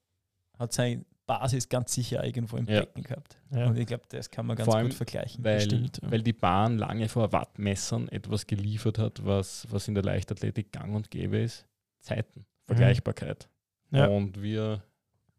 [0.58, 2.80] hat seine Basis ganz sicher irgendwo im Ja.
[2.80, 3.38] Becken gehabt.
[3.50, 5.44] ja, Und ich glaube, das kann man ganz Vor allem, gut vergleichen.
[5.44, 6.10] weil, stimmt, ja.
[6.10, 10.94] weil die Bahn lange vor Wattmessern etwas geliefert hat, was, was in der Leichtathletik gang
[10.94, 11.66] und gäbe ist.
[12.00, 13.48] Zeiten, Vergleichbarkeit.
[13.90, 13.98] Mhm.
[13.98, 14.06] Ja.
[14.06, 14.82] Und wir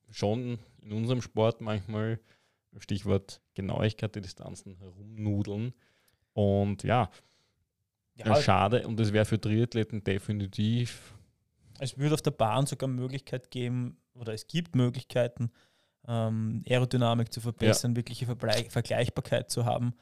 [0.09, 2.19] schon in unserem Sport manchmal,
[2.79, 5.73] Stichwort Genauigkeit der Distanzen, herumnudeln.
[6.33, 7.09] Und ja,
[8.15, 8.87] ja, schade.
[8.87, 11.13] Und es wäre für Triathleten definitiv
[11.79, 15.51] es würde auf der Bahn sogar Möglichkeit geben, oder es gibt Möglichkeiten,
[16.07, 19.93] ähm, Aerodynamik zu verbessern, wirkliche Verblei- Vergleichbarkeit zu haben.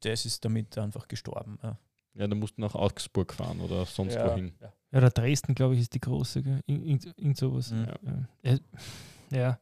[0.00, 1.58] Das ist damit einfach gestorben.
[1.62, 1.78] Ja.
[2.14, 4.52] Ja, da musst du nach Augsburg fahren oder sonst wohin.
[4.60, 4.72] Ja.
[4.92, 6.42] Ja, oder Dresden, glaube ich, ist die große.
[6.42, 6.60] Gell?
[6.66, 7.70] Ir- Irgend, irgend sowas.
[7.70, 7.86] Mhm.
[8.42, 8.50] Ja.
[8.52, 8.58] Ja.
[9.30, 9.58] ja.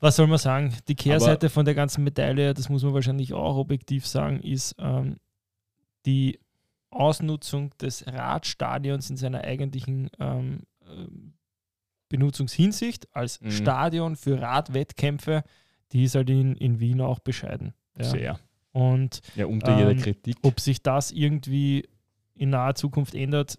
[0.00, 0.74] Was soll man sagen?
[0.88, 5.16] Die Kehrseite von der ganzen Medaille, das muss man wahrscheinlich auch objektiv sagen, ist ähm,
[6.06, 6.38] die
[6.90, 11.32] Ausnutzung des Radstadions in seiner eigentlichen ähm, ähm,
[12.08, 13.50] Benutzungshinsicht als Mhm.
[13.50, 15.42] Stadion für Radwettkämpfe,
[15.92, 17.74] die ist halt in, in Wien auch bescheiden.
[17.98, 18.04] Ja.
[18.04, 18.40] Sehr.
[18.72, 20.36] Und Ja, unter jeder Ähm, Kritik.
[20.42, 21.88] ob sich das irgendwie
[22.34, 23.58] in naher Zukunft ändert,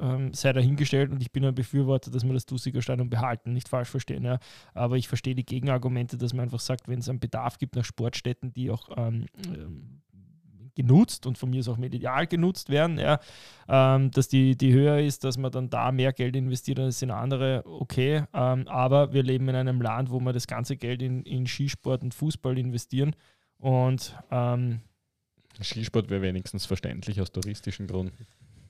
[0.00, 3.68] ähm, sei dahingestellt und ich bin ein Befürworter, dass wir das Dusiger Stadion behalten, nicht
[3.68, 4.24] falsch verstehen.
[4.24, 4.38] Ja.
[4.74, 7.84] Aber ich verstehe die Gegenargumente, dass man einfach sagt, wenn es einen Bedarf gibt nach
[7.84, 10.02] Sportstätten, die auch ähm, ähm,
[10.78, 13.18] genutzt und von mir aus auch medial genutzt werden, ja,
[13.68, 17.10] ähm, dass die, die höher ist, dass man dann da mehr Geld investiert als in
[17.10, 18.22] andere, okay.
[18.32, 22.02] Ähm, aber wir leben in einem Land, wo wir das ganze Geld in, in Skisport
[22.02, 23.14] und Fußball investieren
[23.58, 24.80] und ähm,
[25.60, 28.26] Skisport wäre wenigstens verständlich aus touristischen Gründen.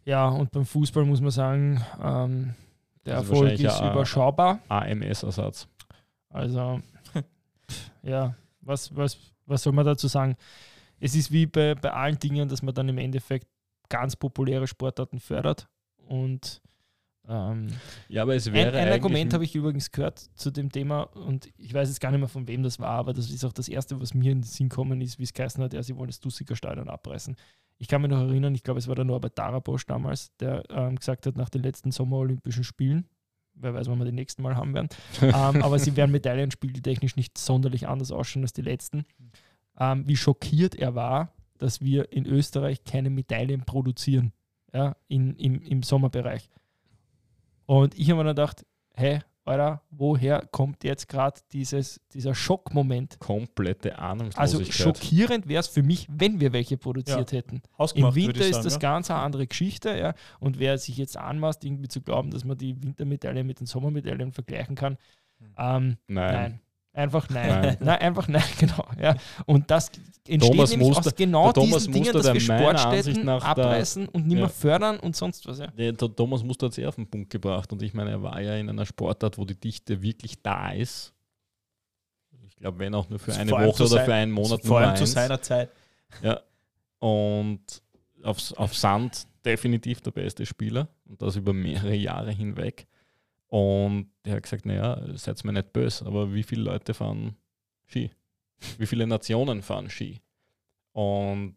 [0.07, 2.55] Ja, und beim Fußball muss man sagen, ähm,
[3.05, 4.61] der Also Erfolg ist ein- überschaubar.
[4.69, 5.69] AMS-Ersatz.
[6.31, 6.81] Also,
[8.03, 10.37] ja, was, was, was soll man dazu sagen?
[11.01, 13.47] Es ist wie bei, bei allen Dingen, dass man dann im Endeffekt
[13.89, 15.69] ganz populäre Sportarten fördert.
[15.97, 16.61] Und
[17.29, 17.69] ähm,
[18.09, 21.03] Ja, aber es ein, wäre ein eigentlich Argument habe ich übrigens gehört zu dem Thema
[21.03, 23.53] und ich weiß jetzt gar nicht mehr, von wem das war, aber das ist auch
[23.53, 25.95] das Erste, was mir in den Sinn kommen ist, wie es geheißen hat, ja, sie
[25.97, 27.37] wollen das Dussiger Stadion abreißen.
[27.77, 30.97] Ich kann mich noch erinnern, ich glaube, es war der Norbert Darabosch damals, der ähm,
[30.97, 33.07] gesagt hat, nach den letzten Sommerolympischen Spielen,
[33.55, 34.89] wer weiß, wann wir die nächsten Mal haben werden,
[35.21, 39.05] ähm, aber sie werden medaillenspieltechnisch nicht sonderlich anders ausschauen als die letzten.
[39.79, 44.33] Ähm, wie schockiert er war, dass wir in Österreich keine Medaillen produzieren
[44.73, 46.49] ja, in, im, im Sommerbereich.
[47.67, 48.65] Und ich habe mir dann gedacht,
[48.95, 53.19] hey, Alter, woher kommt jetzt gerade dieser Schockmoment?
[53.19, 54.75] komplette Also Ahnungslosigkeit.
[54.75, 57.63] schockierend wäre es für mich, wenn wir welche produziert hätten.
[57.95, 58.79] Im Winter ist sagen, das ja.
[58.79, 60.15] ganz eine andere Geschichte, ja.
[60.39, 64.33] Und wer sich jetzt anmaßt, irgendwie zu glauben, dass man die Wintermedaillen mit den Sommermedaillen
[64.33, 64.99] vergleichen kann,
[65.57, 66.35] ähm, Nein.
[66.35, 66.61] nein.
[66.99, 67.49] Einfach nein.
[67.63, 67.77] Nein.
[67.81, 67.99] nein.
[68.01, 68.85] einfach nein, genau.
[69.01, 69.15] Ja.
[69.47, 69.89] Und das
[70.27, 74.45] entsteht Thomas nämlich Muster- aus genau diesen Dingen, dass wir Sportstätten abreißen und nicht mehr
[74.45, 74.49] Ja.
[74.49, 75.59] fördern und sonst was.
[75.61, 75.69] Ja.
[75.69, 78.23] Der, der Thomas Muster hat es eher auf den Punkt gebracht und ich meine, er
[78.23, 81.15] war ja in einer Sportart, wo die Dichte wirklich da ist.
[82.49, 84.81] Ich glaube, wenn auch nur für Also eine Woche oder sein- für einen Monat Vor
[84.81, 85.71] allem zu seiner Zeit.
[86.23, 86.41] Ja.
[86.99, 87.61] Und
[88.25, 92.88] auf, auf Sand definitiv der beste Spieler und das über mehrere Jahre hinweg.
[93.49, 97.37] Und der hat gesagt, naja, seid mir nicht böse, aber wie viele Leute fahren
[97.87, 98.11] Ski?
[98.77, 100.21] Wie viele Nationen fahren Ski?
[100.93, 101.57] Und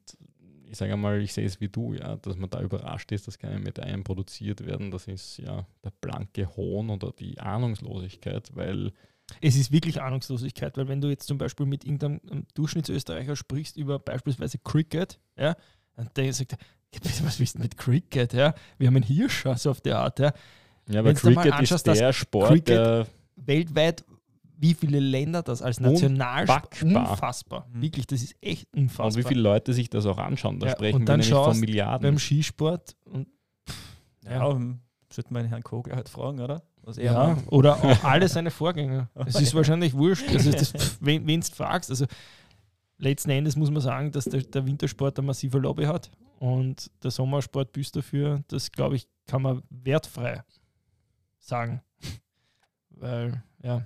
[0.69, 3.37] ich sage einmal, ich sehe es wie du, ja, dass man da überrascht ist, dass
[3.37, 4.89] keine Medaillen produziert werden.
[4.89, 8.93] Das ist ja der blanke Hohn oder die Ahnungslosigkeit, weil
[9.41, 13.97] Es ist wirklich Ahnungslosigkeit, weil wenn du jetzt zum Beispiel mit irgendeinem Durchschnittsösterreicher sprichst über
[13.99, 15.55] beispielsweise Cricket, ja,
[15.95, 16.57] und der sagt, "Ja,
[17.01, 18.33] bitte, was willst du mit Cricket?
[18.33, 18.53] Ja?
[18.77, 20.19] Wir haben einen Hirscher, so auf der Art.
[20.19, 20.33] Ja.
[20.91, 24.03] Ja, aber Wenn's Cricket ist der Sport, Cricket der Weltweit,
[24.57, 27.67] wie viele Länder das als Nationalsport unfassbar.
[27.73, 27.81] Mhm.
[27.81, 29.07] Wirklich, das ist echt unfassbar.
[29.07, 30.59] Und wie viele Leute sich das auch anschauen.
[30.59, 32.03] Da Ja, sprechen und wir dann nämlich von Milliarden.
[32.03, 33.27] beim Skisport und
[34.23, 34.59] Ja, ja
[35.11, 36.63] sollte man Herrn Kogler halt fragen, oder?
[36.83, 37.51] Was er ja, macht.
[37.51, 39.09] oder auch alle seine Vorgänger.
[39.25, 41.89] Es ist wahrscheinlich wurscht, also das, pff, wen du fragst.
[41.89, 42.05] Also
[42.97, 47.11] letzten Endes muss man sagen, dass der, der Wintersport eine massive Lobby hat und der
[47.11, 48.43] Sommersport büßt dafür.
[48.47, 50.43] Das, glaube ich, kann man wertfrei
[51.41, 51.81] sagen.
[52.89, 53.85] Weil, ja,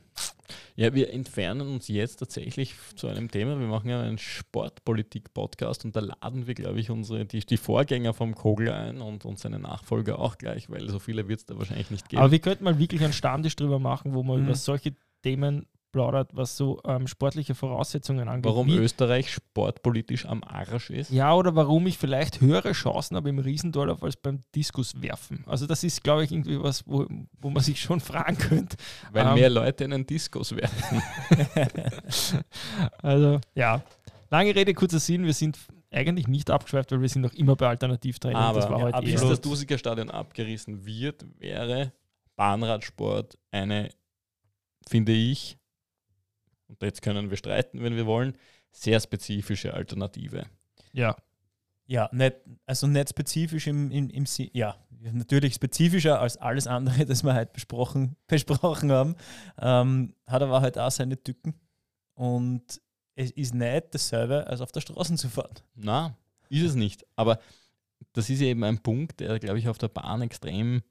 [0.76, 3.58] Ja, wir entfernen uns jetzt tatsächlich zu einem Thema.
[3.60, 8.14] Wir machen ja einen Sportpolitik-Podcast und da laden wir, glaube ich, unsere, die, die Vorgänger
[8.14, 11.58] vom Kogel ein und, und seine Nachfolger auch gleich, weil so viele wird es da
[11.58, 12.22] wahrscheinlich nicht geben.
[12.22, 14.45] aber wir könnten mal wirklich einen Stammtisch drüber machen, wo man Mhm.
[14.47, 15.66] über solche Themen
[15.96, 18.43] plaudert, was so ähm, sportliche Voraussetzungen angeht.
[18.46, 21.10] Warum Wie- Österreich sportpolitisch am Arsch ist.
[21.10, 25.46] Ja, oder warum ich vielleicht höhere Chancen habe im Riesendorlauf als beim Diskuswerfen.
[25.48, 27.06] Also das ist, glaube ich, irgendwie was, wo,
[27.39, 28.76] wo man sich schon fragen könnte.
[29.14, 29.34] Weil Ähm.
[29.36, 31.02] mehr Leute in einen Diskus werfen.
[33.02, 33.82] Also ja,
[34.30, 35.26] lange Rede, kurzer Sinn.
[35.26, 35.58] Wir sind
[35.91, 38.36] eigentlich nicht abgeschweift, weil wir sind noch immer bei Alternativtraining.
[38.38, 39.24] Aber das war ja, heute Bis absolut.
[39.24, 39.30] eher.
[39.30, 41.93] das Dusiger Stadion abgerissen wird, wäre
[42.36, 43.89] Bahnradsport eine,
[44.88, 45.58] finde ich,
[46.68, 48.38] und jetzt können wir streiten, wenn wir wollen,
[48.72, 50.45] sehr spezifische Alternative.
[50.91, 51.16] Ja,
[51.88, 52.36] Ja, nicht,
[52.66, 54.76] also nicht spezifisch im, im, im Si- ja,
[55.11, 59.16] natürlich spezifischer als alles andere, das wir heute besprochen, besprochen haben.
[59.59, 61.53] Ähm, hat aber halt auch seine Tücken.
[62.16, 62.82] Und
[63.16, 65.53] es ist nicht dasselbe, als auf der Straße zu fahren.
[65.76, 66.18] Na,
[66.49, 67.05] ist es nicht.
[67.16, 67.39] Aber
[68.13, 70.82] das ist eben ein Punkt, der, glaube ich, auf der Bahn extrem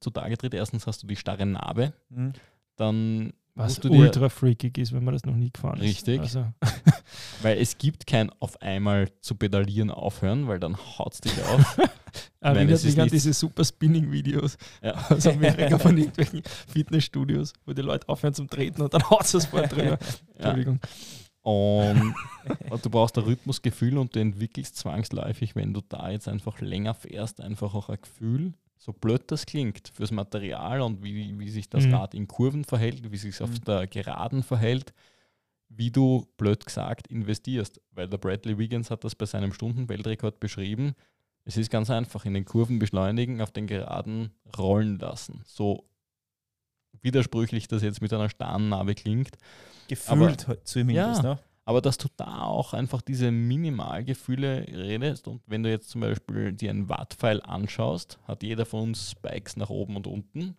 [0.00, 0.54] zutage tritt.
[0.54, 2.32] Erstens hast du die starre Narbe, Mhm.
[2.76, 6.22] dann was ultra freakig ist, wenn man das noch nie gefahren Richtig.
[6.22, 6.36] ist.
[6.36, 6.46] Also,
[7.42, 11.78] weil es gibt kein auf einmal zu pedalieren aufhören, weil dann haut es dich auf.
[12.40, 14.94] erinnert mich an diese super Spinning-Videos Ja.
[15.10, 19.32] aus Amerika von irgendwelchen Fitnessstudios, wo die Leute aufhören zum Treten und dann haut es
[19.32, 19.98] das vor drüber.
[20.34, 20.80] Entschuldigung.
[21.42, 22.14] Und
[22.82, 27.40] du brauchst ein Rhythmusgefühl und du entwickelst zwangsläufig, wenn du da jetzt einfach länger fährst,
[27.40, 28.52] einfach auch ein Gefühl,
[28.82, 31.94] so blöd das klingt, fürs Material und wie, wie sich das Mhm.
[31.94, 33.64] Rad in Kurven verhält, wie sich auf Mhm.
[33.66, 34.94] der Geraden verhält,
[35.68, 37.78] wie du, blöd gesagt, investierst.
[37.92, 40.94] Weil der Bradley Wiggins hat das bei seinem Stundenweltrekord beschrieben.
[41.44, 45.42] Es ist ganz einfach, in den Kurven beschleunigen, auf den Geraden rollen lassen.
[45.44, 45.86] So
[47.02, 49.36] widersprüchlich das jetzt mit einer starren Narbe klingt.
[49.88, 51.22] Gefühlt halt zumindest.
[51.22, 51.34] Ja.
[51.34, 51.38] Ne?
[51.64, 56.52] Aber dass du da auch einfach diese Minimalgefühle redest und wenn du jetzt zum Beispiel
[56.52, 60.56] dir einen Wattpfeil anschaust, hat jeder von uns Spikes nach oben und unten.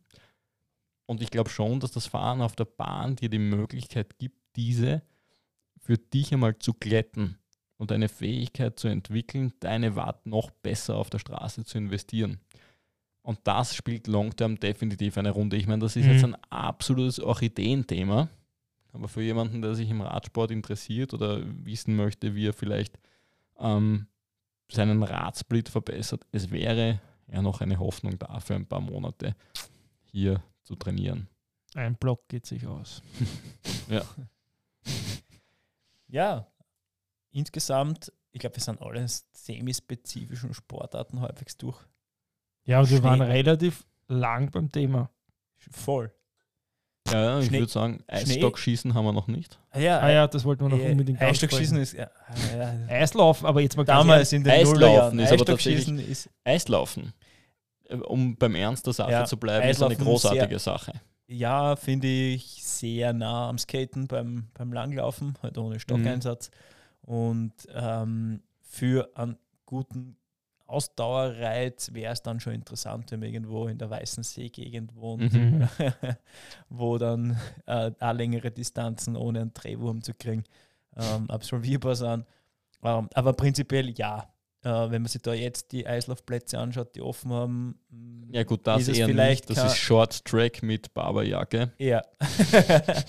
[1.07, 5.01] Und ich glaube schon, dass das Fahren auf der Bahn dir die Möglichkeit gibt, diese
[5.79, 7.37] für dich einmal zu glätten
[7.77, 12.39] und eine Fähigkeit zu entwickeln, deine Watt noch besser auf der Straße zu investieren.
[13.23, 15.57] Und das spielt Long-Term definitiv eine Runde.
[15.57, 16.11] Ich meine, das ist Mhm.
[16.11, 18.29] jetzt ein absolutes Orchideenthema.
[18.93, 22.99] Aber für jemanden, der sich im Radsport interessiert oder wissen möchte, wie er vielleicht
[23.57, 24.07] ähm,
[24.69, 29.35] seinen Radsplit verbessert, es wäre ja noch eine Hoffnung da für ein paar Monate
[30.03, 31.27] hier zu trainieren.
[31.73, 33.01] Ein Block geht sich aus.
[36.11, 36.45] Ja,
[37.31, 41.79] insgesamt, ich glaube, wir sind alle semispezifischen Sportarten halbwegs durch.
[42.65, 45.09] Ja, und wir waren relativ lang beim Thema.
[45.57, 46.13] Voll.
[47.09, 49.59] Ja, ich würde sagen, Eisstockschießen haben wir noch nicht.
[49.71, 51.93] Ah ja, Ah ja, das wollten wir noch äh, unbedingt Eisstockschießen ist.
[51.93, 52.09] Ja,
[52.55, 52.87] ja, ja.
[52.87, 57.13] Eislaufen, aber jetzt mal ganz Damals in den Eislaufen ist aber Eisstockschießen ist Eislaufen,
[57.89, 60.93] äh, um beim Ernst der Sache Ja, zu bleiben, ist eine Eislaufen großartige Sache.
[61.27, 66.51] ja, finde ich, sehr nah am Skaten beim, beim Langlaufen, halt ohne Stockeinsatz.
[67.01, 70.17] Und ähm, für einen guten
[70.71, 75.67] Ausdauerreiz wäre es dann schon interessant, wenn man irgendwo in der Weißen See-Gegend wohnt, Mhm.
[76.69, 80.43] wo dann äh, auch längere Distanzen ohne einen Drehwurm zu kriegen
[80.97, 82.25] ähm, absolvierbar sind.
[82.83, 84.27] Ähm, aber prinzipiell ja.
[84.63, 87.79] Äh, wenn man sich da jetzt die Eislaufplätze anschaut, die offen haben,
[88.31, 89.59] Ja gut, das Ist eher vielleicht nicht.
[89.59, 91.71] Das ist Short Track mit Barberjacke.
[91.79, 92.01] ja.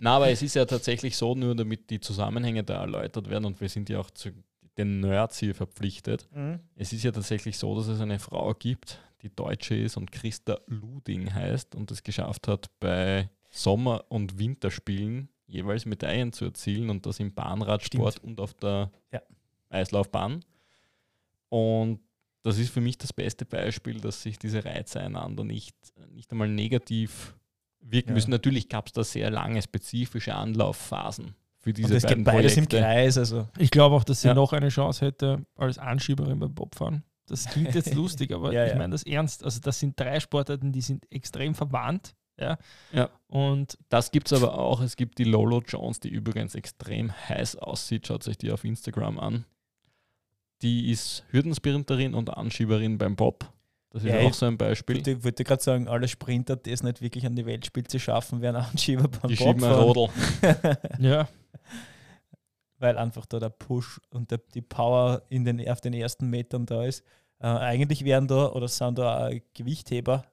[0.00, 3.60] Na, aber es ist ja tatsächlich so, nur damit die Zusammenhänge da erläutert werden und
[3.60, 4.30] wir sind ja auch zu
[4.78, 6.28] den Nerds hier verpflichtet.
[6.34, 6.60] Mhm.
[6.76, 10.58] Es ist ja tatsächlich so, dass es eine Frau gibt, die Deutsche ist und Christa
[10.66, 17.04] Luding heißt und es geschafft hat, bei Sommer- und Winterspielen jeweils Medaillen zu erzielen und
[17.04, 19.20] das im Bahnradsport und auf der Ja.
[19.68, 20.42] Eislaufbahn.
[21.50, 22.00] Und
[22.42, 25.76] das ist für mich das beste Beispiel, dass sich diese Reize einander nicht,
[26.10, 27.36] nicht einmal negativ
[27.80, 28.14] wirken Ja.
[28.14, 28.30] müssen.
[28.30, 32.56] Natürlich gab es da sehr lange spezifische Anlaufphasen für Und diese es beiden geht beides
[32.56, 32.78] im Projekte.
[32.80, 34.34] Kreis, also Ich glaube auch, dass sie Ja.
[34.34, 37.02] noch eine Chance hätte als Anschieberin beim Bobfahren.
[37.26, 39.44] Das klingt jetzt lustig, aber Ja, ich meine das ernst.
[39.44, 42.14] Also das sind drei Sportarten, die sind extrem verwandt.
[42.38, 42.58] Ja.
[42.92, 43.08] Ja.
[43.28, 44.80] Und Das gibt es aber auch.
[44.80, 48.06] Es gibt die Lolo Jones, die übrigens extrem heiß aussieht.
[48.08, 49.44] Schaut euch die auf Instagram an.
[50.62, 53.52] Die ist Hürdensprinterin und Anschieberin beim Bob.
[53.90, 54.96] Das ist Ja, auch so ein Beispiel.
[54.98, 58.40] ich wollte, wollte gerade sagen, alle Sprinter, die es nicht wirklich an die Weltspitze schaffen,
[58.40, 59.72] werden Anschieber beim Die schieben ein.
[59.72, 60.08] Rodel.
[60.98, 61.28] ja,
[62.82, 66.66] weil einfach da der Push und der, die Power in den, auf den ersten Metern
[66.66, 67.02] da ist.
[67.38, 70.24] Äh, eigentlich wären da oder sind da auch Gewichtheber,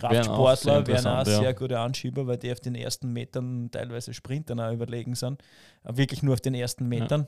[0.00, 3.70] Wären auch sehr Kraftsportler, wären auch sehr gute Anschieber, weil die auf den ersten Metern
[3.70, 5.42] teilweise Sprintern auch überlegen sind.
[5.84, 7.26] Äh, wirklich nur auf den ersten Metern.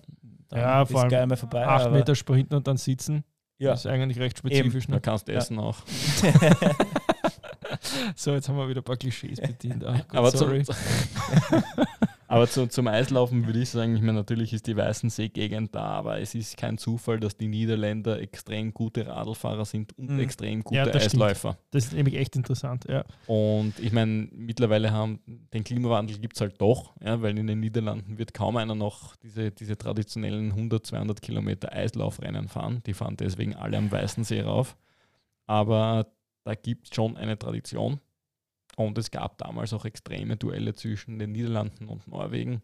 [0.48, 1.66] Dann Ja, ist vor allem mal vorbei.
[1.66, 3.22] acht Meter sprinten und dann sitzen.
[3.58, 3.72] Ja.
[3.72, 4.86] Das ist eigentlich recht spezifisch.
[4.86, 5.00] Da Ne?
[5.00, 5.38] kannst du Ja.
[5.38, 5.76] essen auch.
[8.16, 9.84] So, jetzt haben wir wieder ein paar Klischees bedient.
[9.84, 10.64] Ah, gut, Aber, sorry.
[12.34, 16.20] aber zu, zum Eislaufen würde ich sagen, ich meine, natürlich ist die Weißensee-Gegend da, aber
[16.20, 20.20] es ist kein Zufall, dass die Niederländer extrem gute Radlfahrer sind und Mhm.
[20.20, 21.22] extrem gute Ja, das stimmt.
[21.22, 21.58] Eisläufer.
[21.70, 22.84] Das ist nämlich echt interessant.
[22.88, 23.04] Ja.
[23.26, 27.60] Und ich meine, mittlerweile haben den Klimawandel gibt es halt doch, ja, weil in den
[27.60, 32.82] Niederlanden wird kaum einer noch diese, diese traditionellen 100, 200 Kilometer Eislaufrennen fahren.
[32.86, 34.76] Die fahren deswegen alle am Weißen See rauf.
[35.46, 36.06] Aber
[36.44, 38.00] da gibt es schon eine Tradition.
[38.76, 42.62] Und es gab damals auch extreme Duelle zwischen den Niederlanden und Norwegen.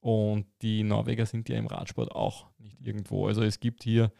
[0.00, 3.26] Und die Norweger sind ja im Radsport auch nicht irgendwo.
[3.26, 4.12] Also es gibt hier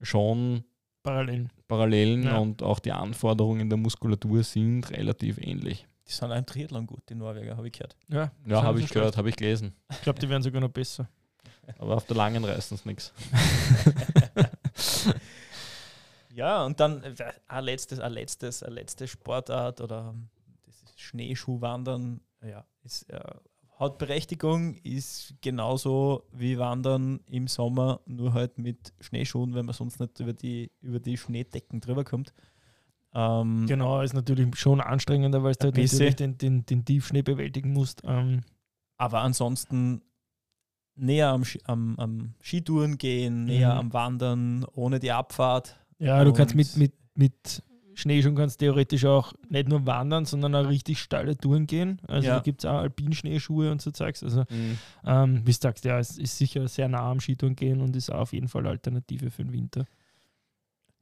[0.00, 0.64] schon
[1.02, 1.48] Parallel.
[1.68, 2.38] Parallelen Ja.
[2.38, 5.86] und auch die Anforderungen in der Muskulatur sind relativ ähnlich.
[6.08, 7.96] Die sind auch im Triathlon gut, die Norweger, habe ich gehört.
[8.08, 9.74] Ja, Ja, habe so ich gehört, habe ich gelesen.
[9.90, 11.08] Ich glaube, die werden sogar noch besser.
[11.78, 13.12] Aber auf der langen reißen es nichts.
[16.34, 17.14] Ja, und dann äh,
[17.48, 20.28] ein letztes, ein letztes, eine letzte Sportart oder ähm,
[20.98, 23.20] Schneeschuhwandern, ja, ist, äh,
[23.78, 30.00] hat Berechtigung, ist genauso wie Wandern im Sommer, nur halt mit Schneeschuhen, wenn man sonst
[30.00, 32.34] nicht über die, über die Schneedecken drüber kommt.
[33.14, 37.72] Ähm, Genau, ist natürlich schon anstrengender, weil du halt natürlich den, den, den Tiefschnee bewältigen
[37.72, 38.02] musst.
[38.04, 38.42] Ähm,
[38.96, 40.02] Aber ansonsten
[40.96, 43.78] näher am, am, am Skitouren gehen, näher Mhm.
[43.78, 45.78] am Wandern, ohne die Abfahrt.
[46.00, 47.62] ja, du kannst mit, mit, mit
[47.98, 52.00] Schneeschuhen kannst theoretisch auch nicht nur wandern, sondern auch richtig steile Touren gehen.
[52.06, 52.36] Also Ja.
[52.36, 54.22] da gibt es auch Alpinschneeschuhe und so Zeugs.
[54.22, 54.44] Also
[55.04, 58.10] ähm, wie du sagst, ja, es ist sicher sehr nah am Skitouren gehen und ist
[58.10, 59.84] auch auf jeden Fall eine Alternative für den Winter.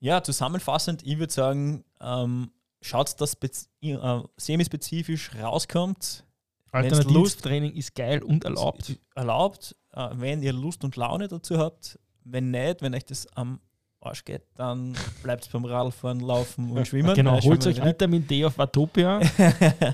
[0.01, 3.37] Ja, zusammenfassend, ich würde sagen, ähm, schaut, dass
[3.83, 6.25] äh, semispezifisch rauskommt.
[6.73, 8.99] Alternativtraining ist geil und erlaubt.
[9.15, 11.99] Erlaubt, äh, wenn ihr Lust und Laune dazu habt.
[12.25, 13.61] Wenn nicht, wenn euch das am
[14.07, 17.15] Arsch geht, dann bleibt beim Radfahren, Laufen und Schwimmen.
[17.15, 19.21] Genau, holt euch Vitamin D auf Watopia.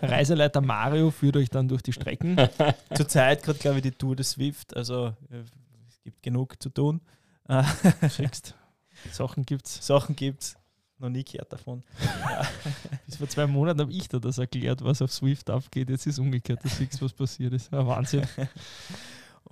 [0.03, 2.37] Reiseleiter Mario führt euch dann durch die Strecken.
[2.95, 4.77] Zurzeit gerade, glaube ich, die Tour des Swift.
[4.77, 5.43] Also äh,
[6.05, 7.01] gibt genug zu tun.
[8.11, 8.55] Schickst.
[9.11, 9.85] Sachen gibt's.
[9.85, 10.57] Sachen gibt's.
[10.99, 11.83] Noch nie gehört davon.
[13.07, 15.91] Bis vor zwei Monaten habe ich dir das erklärt, was auf Swift abgeht.
[15.91, 17.75] Jetzt ist umgekehrt, das siehst was passiert ist.
[17.75, 18.23] Ein Wahnsinn.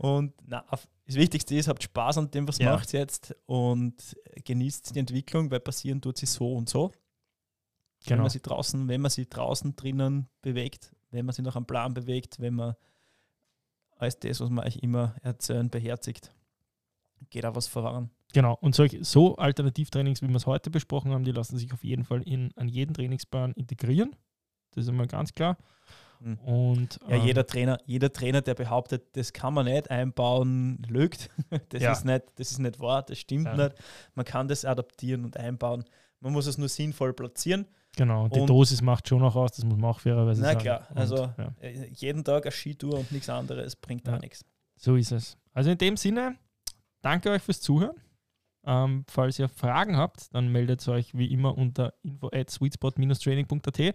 [0.01, 2.73] Und na, das Wichtigste ist, habt Spaß an dem, was ja.
[2.73, 6.89] macht jetzt und genießt die Entwicklung, weil passieren tut sie so und so.
[6.89, 8.09] Genau.
[8.09, 11.67] Wenn man sie draußen, wenn man sie draußen drinnen bewegt, wenn man sie nach einem
[11.67, 12.77] Plan bewegt, wenn man
[13.97, 16.33] alles das, was man euch immer erzählen, beherzigt,
[17.29, 18.09] geht auch was voran.
[18.33, 21.85] Genau, und solche, so Alternativtrainings, wie wir es heute besprochen haben, die lassen sich auf
[21.85, 24.17] jeden Fall in, an jeden Trainingsplan integrieren.
[24.71, 25.59] Das ist einmal ganz klar.
[26.21, 26.39] Mhm.
[26.39, 31.31] Und, ja, ähm, jeder, Trainer, jeder Trainer, der behauptet, das kann man nicht einbauen, lügt.
[31.71, 31.93] Das, ja.
[31.93, 33.57] ist, nicht, das ist nicht wahr, das stimmt ja.
[33.57, 33.75] nicht.
[34.15, 35.85] Man kann das adaptieren und einbauen.
[36.21, 37.67] Man muss es nur sinnvoll platzieren.
[37.97, 40.59] Genau, die und Dosis macht schon noch aus, das muss man auch fairerweise sagen.
[40.59, 41.55] Na klar, und, also ja.
[41.61, 44.45] Äh, jeden Tag eine Skitour und nichts anderes bringt da nichts.
[44.77, 45.37] So ist es.
[45.53, 46.37] Also in dem Sinne,
[47.03, 47.97] danke euch fürs Zuhören.
[48.67, 53.95] Ähm, falls ihr Fragen habt, dann meldet euch wie immer unter info at sweetspot-training.at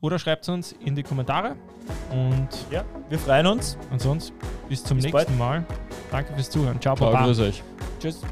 [0.00, 1.56] oder schreibt es uns in die Kommentare.
[2.10, 3.78] Und ja, wir freuen uns.
[3.90, 4.32] Und sonst
[4.68, 5.66] bis zum bis nächsten bald.
[5.66, 5.66] Mal.
[6.10, 6.80] Danke fürs Zuhören.
[6.80, 7.24] Ciao, Ciao Baba.
[7.24, 7.62] Grüß euch.
[8.00, 8.22] Tschüss.